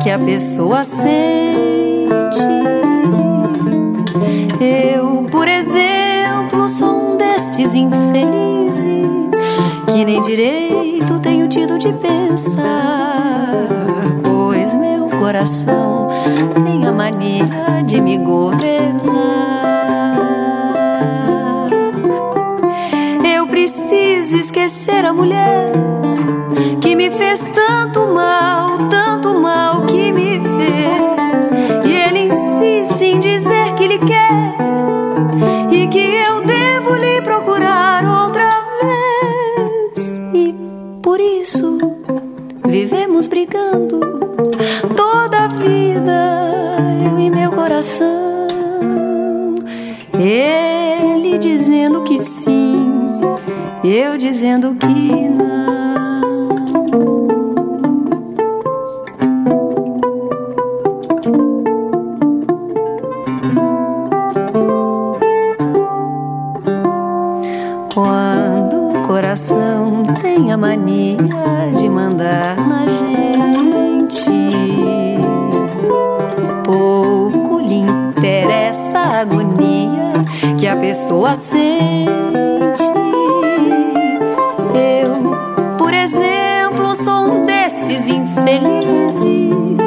que 0.00 0.10
a 0.10 0.18
pessoa 0.18 0.84
sente. 0.84 1.10
Eu, 4.60 5.26
por 5.28 5.48
exemplo, 5.48 6.68
sou 6.68 7.14
um 7.14 7.16
desses 7.16 7.74
infelizes 7.74 9.30
que 9.92 10.04
nem 10.04 10.20
direito 10.20 11.18
tenho 11.18 11.48
tido 11.48 11.78
de 11.80 11.92
pensar, 11.94 13.66
pois 14.22 14.72
meu 14.74 15.08
coração 15.18 16.08
tem 16.64 16.86
a 16.86 16.92
mania 16.92 17.48
de 17.84 18.00
me 18.00 18.18
governar. 18.18 19.00
Eu 23.34 23.48
preciso 23.48 24.36
esquecer 24.36 25.04
a 25.04 25.12
mulher 25.12 25.72
que 26.80 26.94
me 26.94 27.10
fez 27.10 27.40
tanto 27.40 27.59
mal, 28.20 28.88
tanto 28.88 29.38
mal 29.38 29.82
que 29.86 30.12
me 30.12 30.40
fez. 30.56 31.42
E 31.84 31.92
ele 31.92 32.20
insiste 32.32 33.04
em 33.04 33.20
dizer 33.20 33.74
que 33.76 33.86
lhe 33.86 33.98
quer 33.98 34.30
e 35.70 35.88
que 35.88 35.98
eu 35.98 36.42
devo 36.42 36.94
lhe 36.96 37.20
procurar 37.22 38.04
outra 38.04 38.50
vez. 38.80 40.06
E 40.34 40.54
por 41.02 41.18
isso 41.20 41.78
vivemos 42.66 43.26
brigando 43.26 44.00
toda 44.94 45.44
a 45.44 45.48
vida, 45.48 46.18
eu 47.04 47.18
e 47.18 47.30
meu 47.30 47.50
coração. 47.52 48.20
Ele 50.18 51.38
dizendo 51.38 52.02
que 52.02 52.18
sim, 52.20 52.92
eu 53.82 54.18
dizendo 54.18 54.74
que 54.74 54.99
a 81.26 81.30
pessoa 81.30 81.34
sente. 81.34 82.82
Eu, 84.74 85.76
por 85.76 85.92
exemplo, 85.92 86.96
sou 86.96 87.26
um 87.26 87.46
desses 87.46 88.08
infelizes 88.08 89.80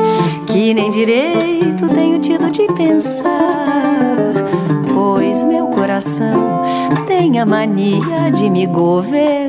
que 0.48 0.74
nem 0.74 0.90
direito 0.90 1.88
tenho 1.94 2.20
tido 2.20 2.52
de 2.52 2.68
pensar, 2.74 3.24
pois 4.94 5.44
meu 5.44 5.68
coração 5.68 6.62
tem 7.08 7.40
a 7.40 7.46
mania 7.46 8.32
de 8.32 8.50
me 8.50 8.66
governar. 8.68 9.43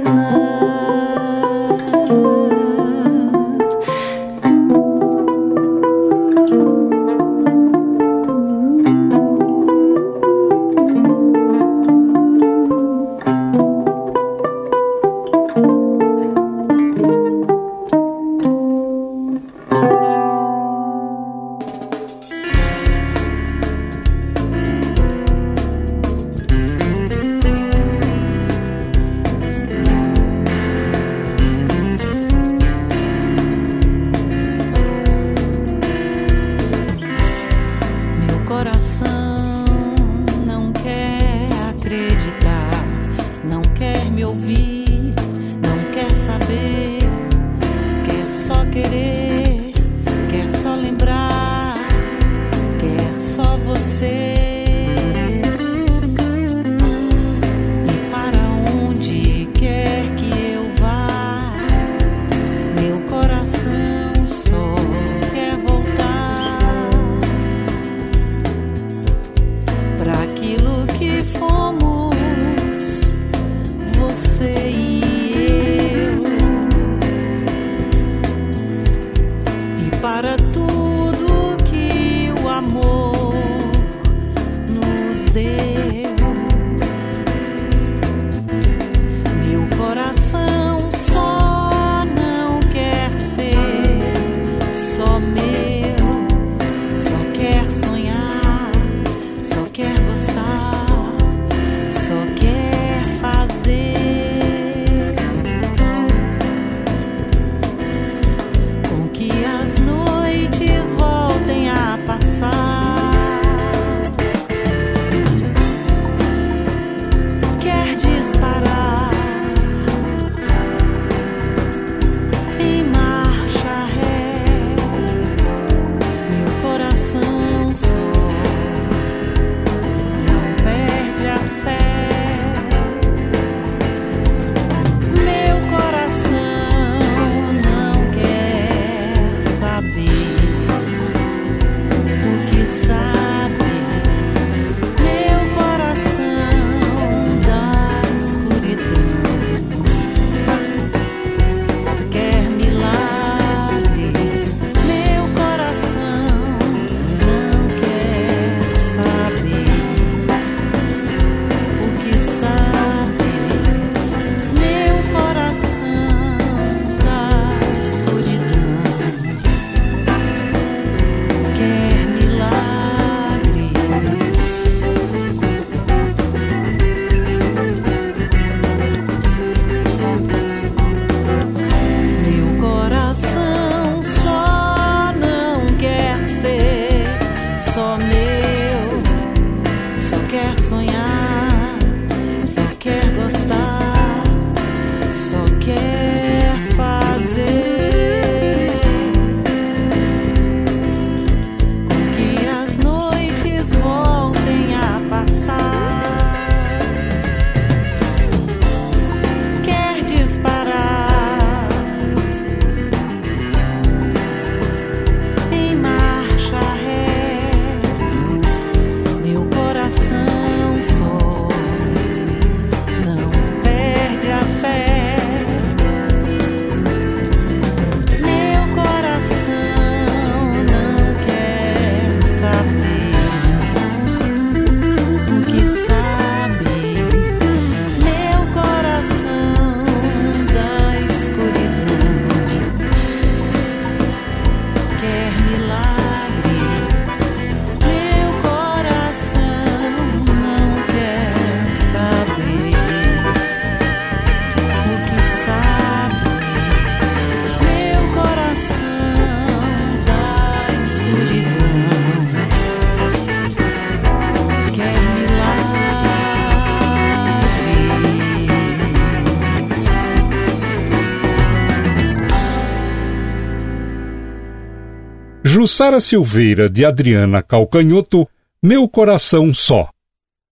Jussara 275.64 275.98
Silveira 275.98 276.68
de 276.68 276.84
Adriana 276.84 277.42
Calcanhoto, 277.42 278.28
Meu 278.62 278.86
Coração 278.86 279.54
Só. 279.54 279.88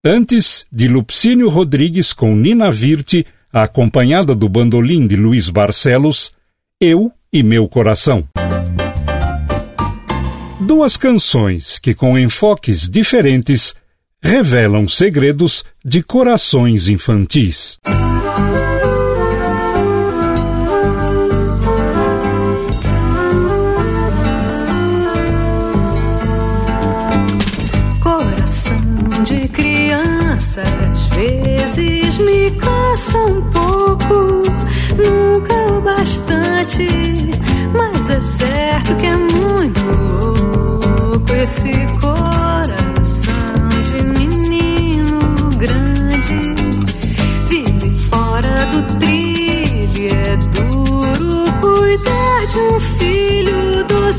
Antes, 0.05 0.65
de 0.71 0.87
Lupcínio 0.87 1.49
Rodrigues 1.49 2.13
com 2.13 2.33
Nina 2.33 2.71
Virte, 2.71 3.25
acompanhada 3.51 4.33
do 4.33 4.47
bandolim 4.47 5.05
de 5.05 5.17
Luiz 5.17 5.49
Barcelos, 5.49 6.31
Eu 6.79 7.11
e 7.33 7.43
Meu 7.43 7.67
Coração. 7.67 8.25
Duas 10.61 10.95
canções 10.95 11.77
que, 11.77 11.93
com 11.93 12.17
enfoques 12.17 12.89
diferentes, 12.89 13.75
revelam 14.23 14.87
segredos 14.87 15.65
de 15.83 16.01
corações 16.01 16.87
infantis. 16.87 17.77
vezes 31.75 32.17
me 32.17 32.51
cansa 32.51 33.17
um 33.17 33.41
pouco, 33.43 34.43
nunca 34.97 35.53
o 35.71 35.81
bastante, 35.81 36.87
mas 37.73 38.09
é 38.09 38.19
certo 38.19 38.95
que 38.95 39.05
é 39.05 39.15
muito 39.15 39.79
louco 39.97 41.33
esse 41.33 41.71
coração 41.99 43.69
de 43.83 44.03
menino 44.19 45.49
grande. 45.57 46.55
Vive 47.47 47.89
fora 48.09 48.65
do 48.67 48.99
trilho, 48.99 50.13
é 50.13 50.35
duro 50.51 51.51
cuidar 51.61 52.47
de 52.47 52.57
um 52.59 52.79
filho 52.79 53.83
do 53.85 54.13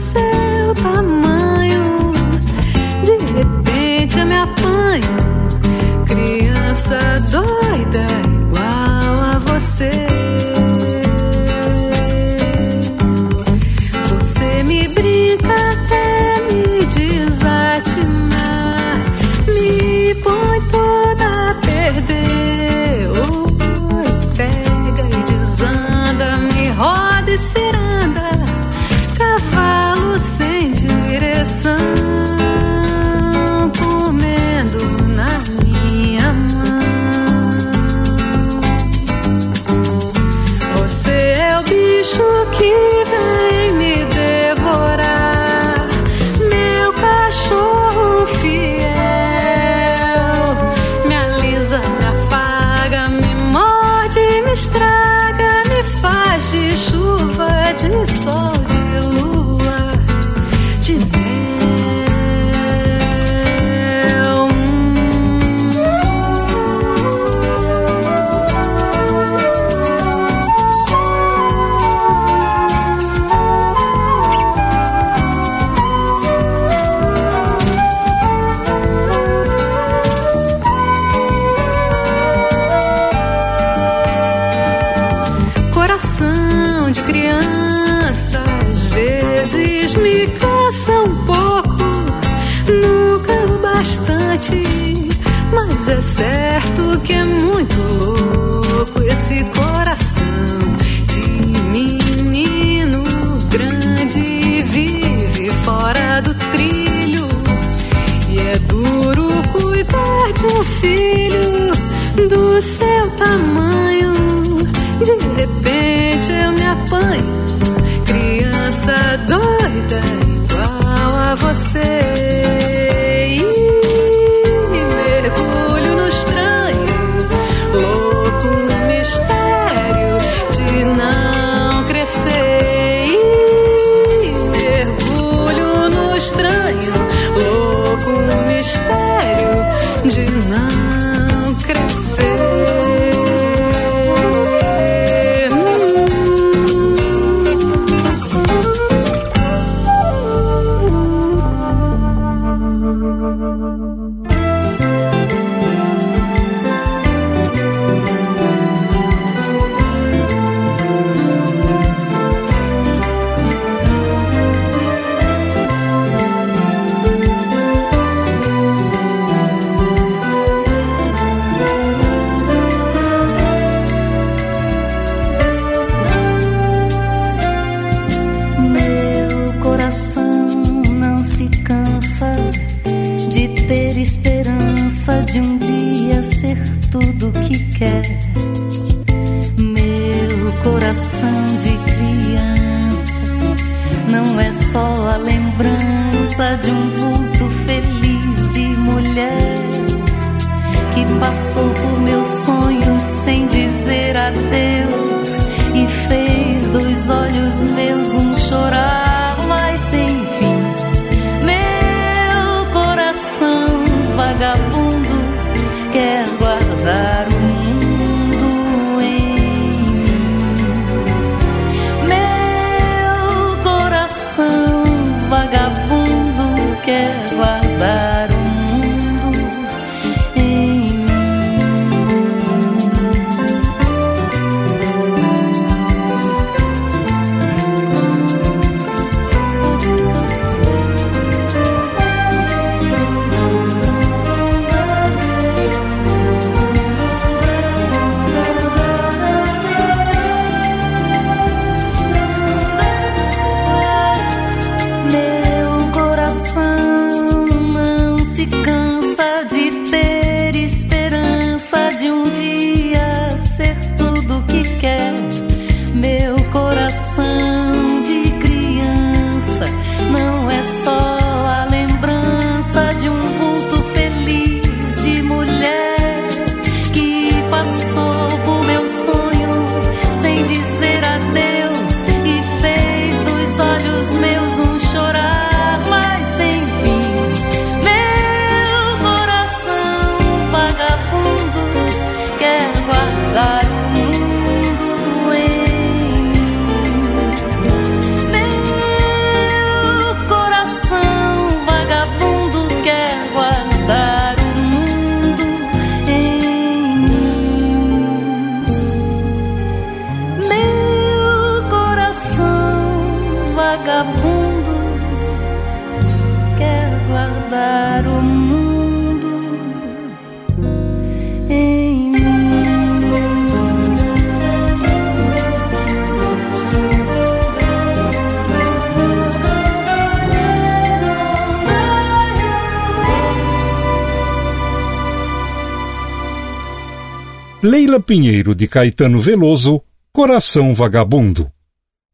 Leila 337.73 337.99
Pinheiro 337.99 338.55
de 338.55 338.69
Caetano 338.69 339.19
Veloso, 339.19 339.81
Coração 340.13 340.75
Vagabundo. 340.75 341.51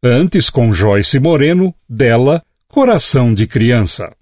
Antes 0.01 0.49
com 0.49 0.73
Joyce 0.73 1.19
Moreno, 1.19 1.75
dela, 1.89 2.45
Coração 2.69 3.35
de 3.35 3.45
Criança. 3.45 4.15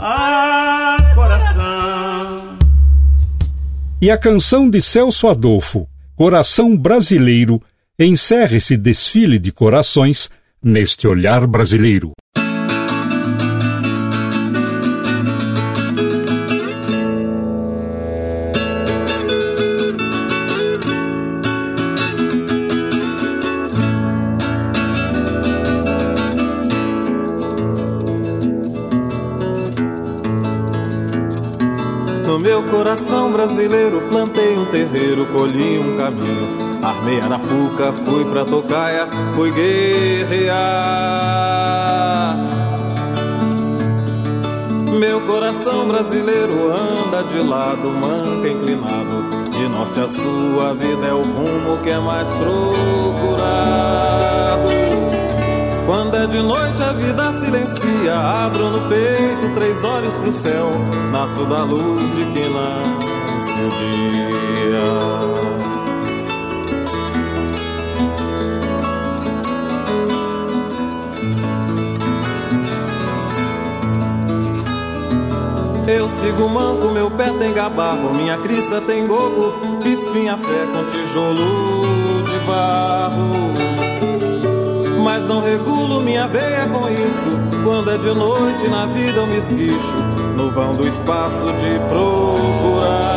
Ah, 0.00 0.96
coração. 1.14 2.58
E 4.00 4.10
a 4.10 4.16
canção 4.16 4.70
de 4.70 4.80
Celso 4.80 5.28
Adolfo, 5.28 5.86
Coração 6.16 6.74
Brasileiro, 6.74 7.62
encerra 7.98 8.56
esse 8.56 8.74
desfile 8.74 9.38
de 9.38 9.52
corações 9.52 10.30
neste 10.62 11.06
olhar 11.06 11.46
brasileiro. 11.46 12.12
Coração 33.04 33.30
brasileiro 33.30 34.00
plantei 34.08 34.56
um 34.56 34.64
terreiro, 34.64 35.26
colhi 35.26 35.78
um 35.78 35.94
caminho. 35.94 36.80
Armei 36.82 37.20
arapuca, 37.20 37.92
fui 37.92 38.24
pra 38.24 38.46
tocaia, 38.46 39.06
fui 39.34 39.52
guerrear. 39.52 40.54
Meu 44.98 45.20
coração 45.22 45.86
brasileiro 45.86 46.72
anda 46.72 47.22
de 47.24 47.40
lado, 47.40 47.90
manca 47.90 48.48
inclinado. 48.48 49.50
De 49.50 49.68
norte 49.68 50.00
a 50.00 50.08
sul, 50.08 50.62
a 50.66 50.72
vida 50.72 51.06
é 51.06 51.12
o 51.12 51.24
rumo 51.24 51.76
que 51.82 51.90
é 51.90 51.98
mais 51.98 52.28
procurado. 52.28 53.64
Quando 55.86 56.16
é 56.16 56.26
de 56.26 56.40
noite 56.40 56.82
a 56.82 56.92
vida 56.92 57.30
silencia, 57.34 58.14
abro 58.16 58.70
no 58.70 58.88
peito 58.88 59.54
três 59.54 59.84
olhos 59.84 60.14
pro 60.14 60.32
céu, 60.32 60.70
nasço 61.12 61.44
da 61.44 61.62
luz 61.62 62.10
de 62.16 62.24
que 62.32 62.48
nasce 62.48 63.52
o 63.52 63.70
dia. 63.78 64.84
Eu 75.86 76.08
sigo 76.08 76.48
manco, 76.48 76.88
meu 76.92 77.10
pé 77.10 77.30
tem 77.38 77.52
gabarro, 77.52 78.14
minha 78.14 78.38
crista 78.38 78.80
tem 78.80 79.06
gogo, 79.06 79.52
fiz 79.82 80.06
minha 80.06 80.38
fé 80.38 80.66
com 80.72 80.84
tijolo 80.86 82.22
de 82.24 82.38
barro 82.46 83.73
mas 85.04 85.26
não 85.26 85.42
regulo 85.42 86.00
minha 86.00 86.26
veia 86.26 86.66
com 86.66 86.88
isso. 86.88 87.62
Quando 87.62 87.90
é 87.90 87.98
de 87.98 88.14
noite 88.14 88.66
na 88.68 88.86
vida 88.86 89.18
eu 89.18 89.26
me 89.26 89.36
esguicho 89.36 89.96
no 90.34 90.50
vão 90.50 90.74
do 90.74 90.88
espaço 90.88 91.44
de 91.44 91.78
procurar. 91.88 93.14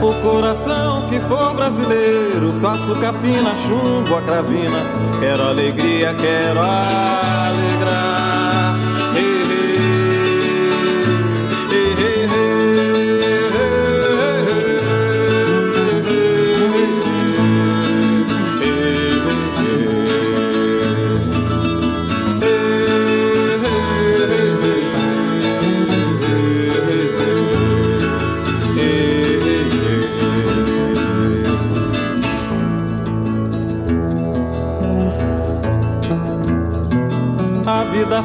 O 0.00 0.14
coração 0.22 1.06
que 1.08 1.20
for 1.20 1.54
brasileiro, 1.54 2.54
faço 2.60 2.96
capina, 2.96 3.54
chumbo, 3.54 4.16
a 4.16 4.22
cravina. 4.22 4.78
Quero 5.20 5.42
alegria, 5.46 6.12
quero 6.14 6.58
alegrar. 6.60 8.41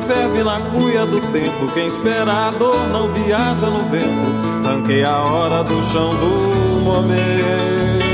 Ferve 0.06 0.44
na 0.44 0.60
cuia 0.72 1.06
do 1.06 1.20
tempo. 1.32 1.68
Quem 1.74 1.88
espera 1.88 2.48
a 2.48 2.52
dor 2.52 2.88
não 2.90 3.10
viaja 3.10 3.70
no 3.70 3.90
vento. 3.90 4.64
Ranquei 4.64 5.04
a 5.04 5.24
hora 5.24 5.64
do 5.64 5.82
chão 5.92 6.16
do 6.16 6.82
momento. 6.82 8.08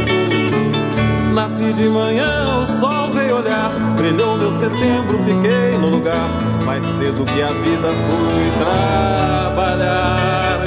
Nasci 1.33 1.73
de 1.73 1.89
manhã, 1.89 2.61
o 2.61 2.67
sol 2.67 3.11
veio 3.11 3.37
olhar. 3.37 3.71
Brilhou 3.97 4.37
meu 4.37 4.53
setembro, 4.53 5.17
fiquei 5.19 5.77
no 5.79 5.89
lugar. 5.89 6.29
Mais 6.65 6.85
cedo 6.85 7.25
que 7.25 7.41
a 7.41 7.47
vida 7.47 7.89
fui 7.89 8.51
trabalhar. 8.59 10.62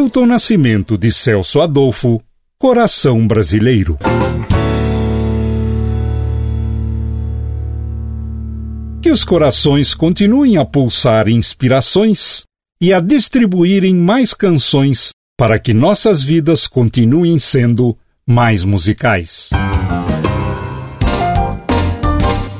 Milton 0.00 0.24
Nascimento 0.24 0.96
de 0.96 1.12
Celso 1.12 1.60
Adolfo, 1.60 2.22
Coração 2.58 3.28
Brasileiro. 3.28 3.98
Que 9.02 9.10
os 9.10 9.24
corações 9.24 9.94
continuem 9.94 10.56
a 10.56 10.64
pulsar 10.64 11.28
inspirações 11.28 12.44
e 12.80 12.94
a 12.94 12.98
distribuírem 12.98 13.94
mais 13.94 14.32
canções 14.32 15.10
para 15.36 15.58
que 15.58 15.74
nossas 15.74 16.22
vidas 16.22 16.66
continuem 16.66 17.38
sendo 17.38 17.94
mais 18.26 18.64
musicais. 18.64 19.50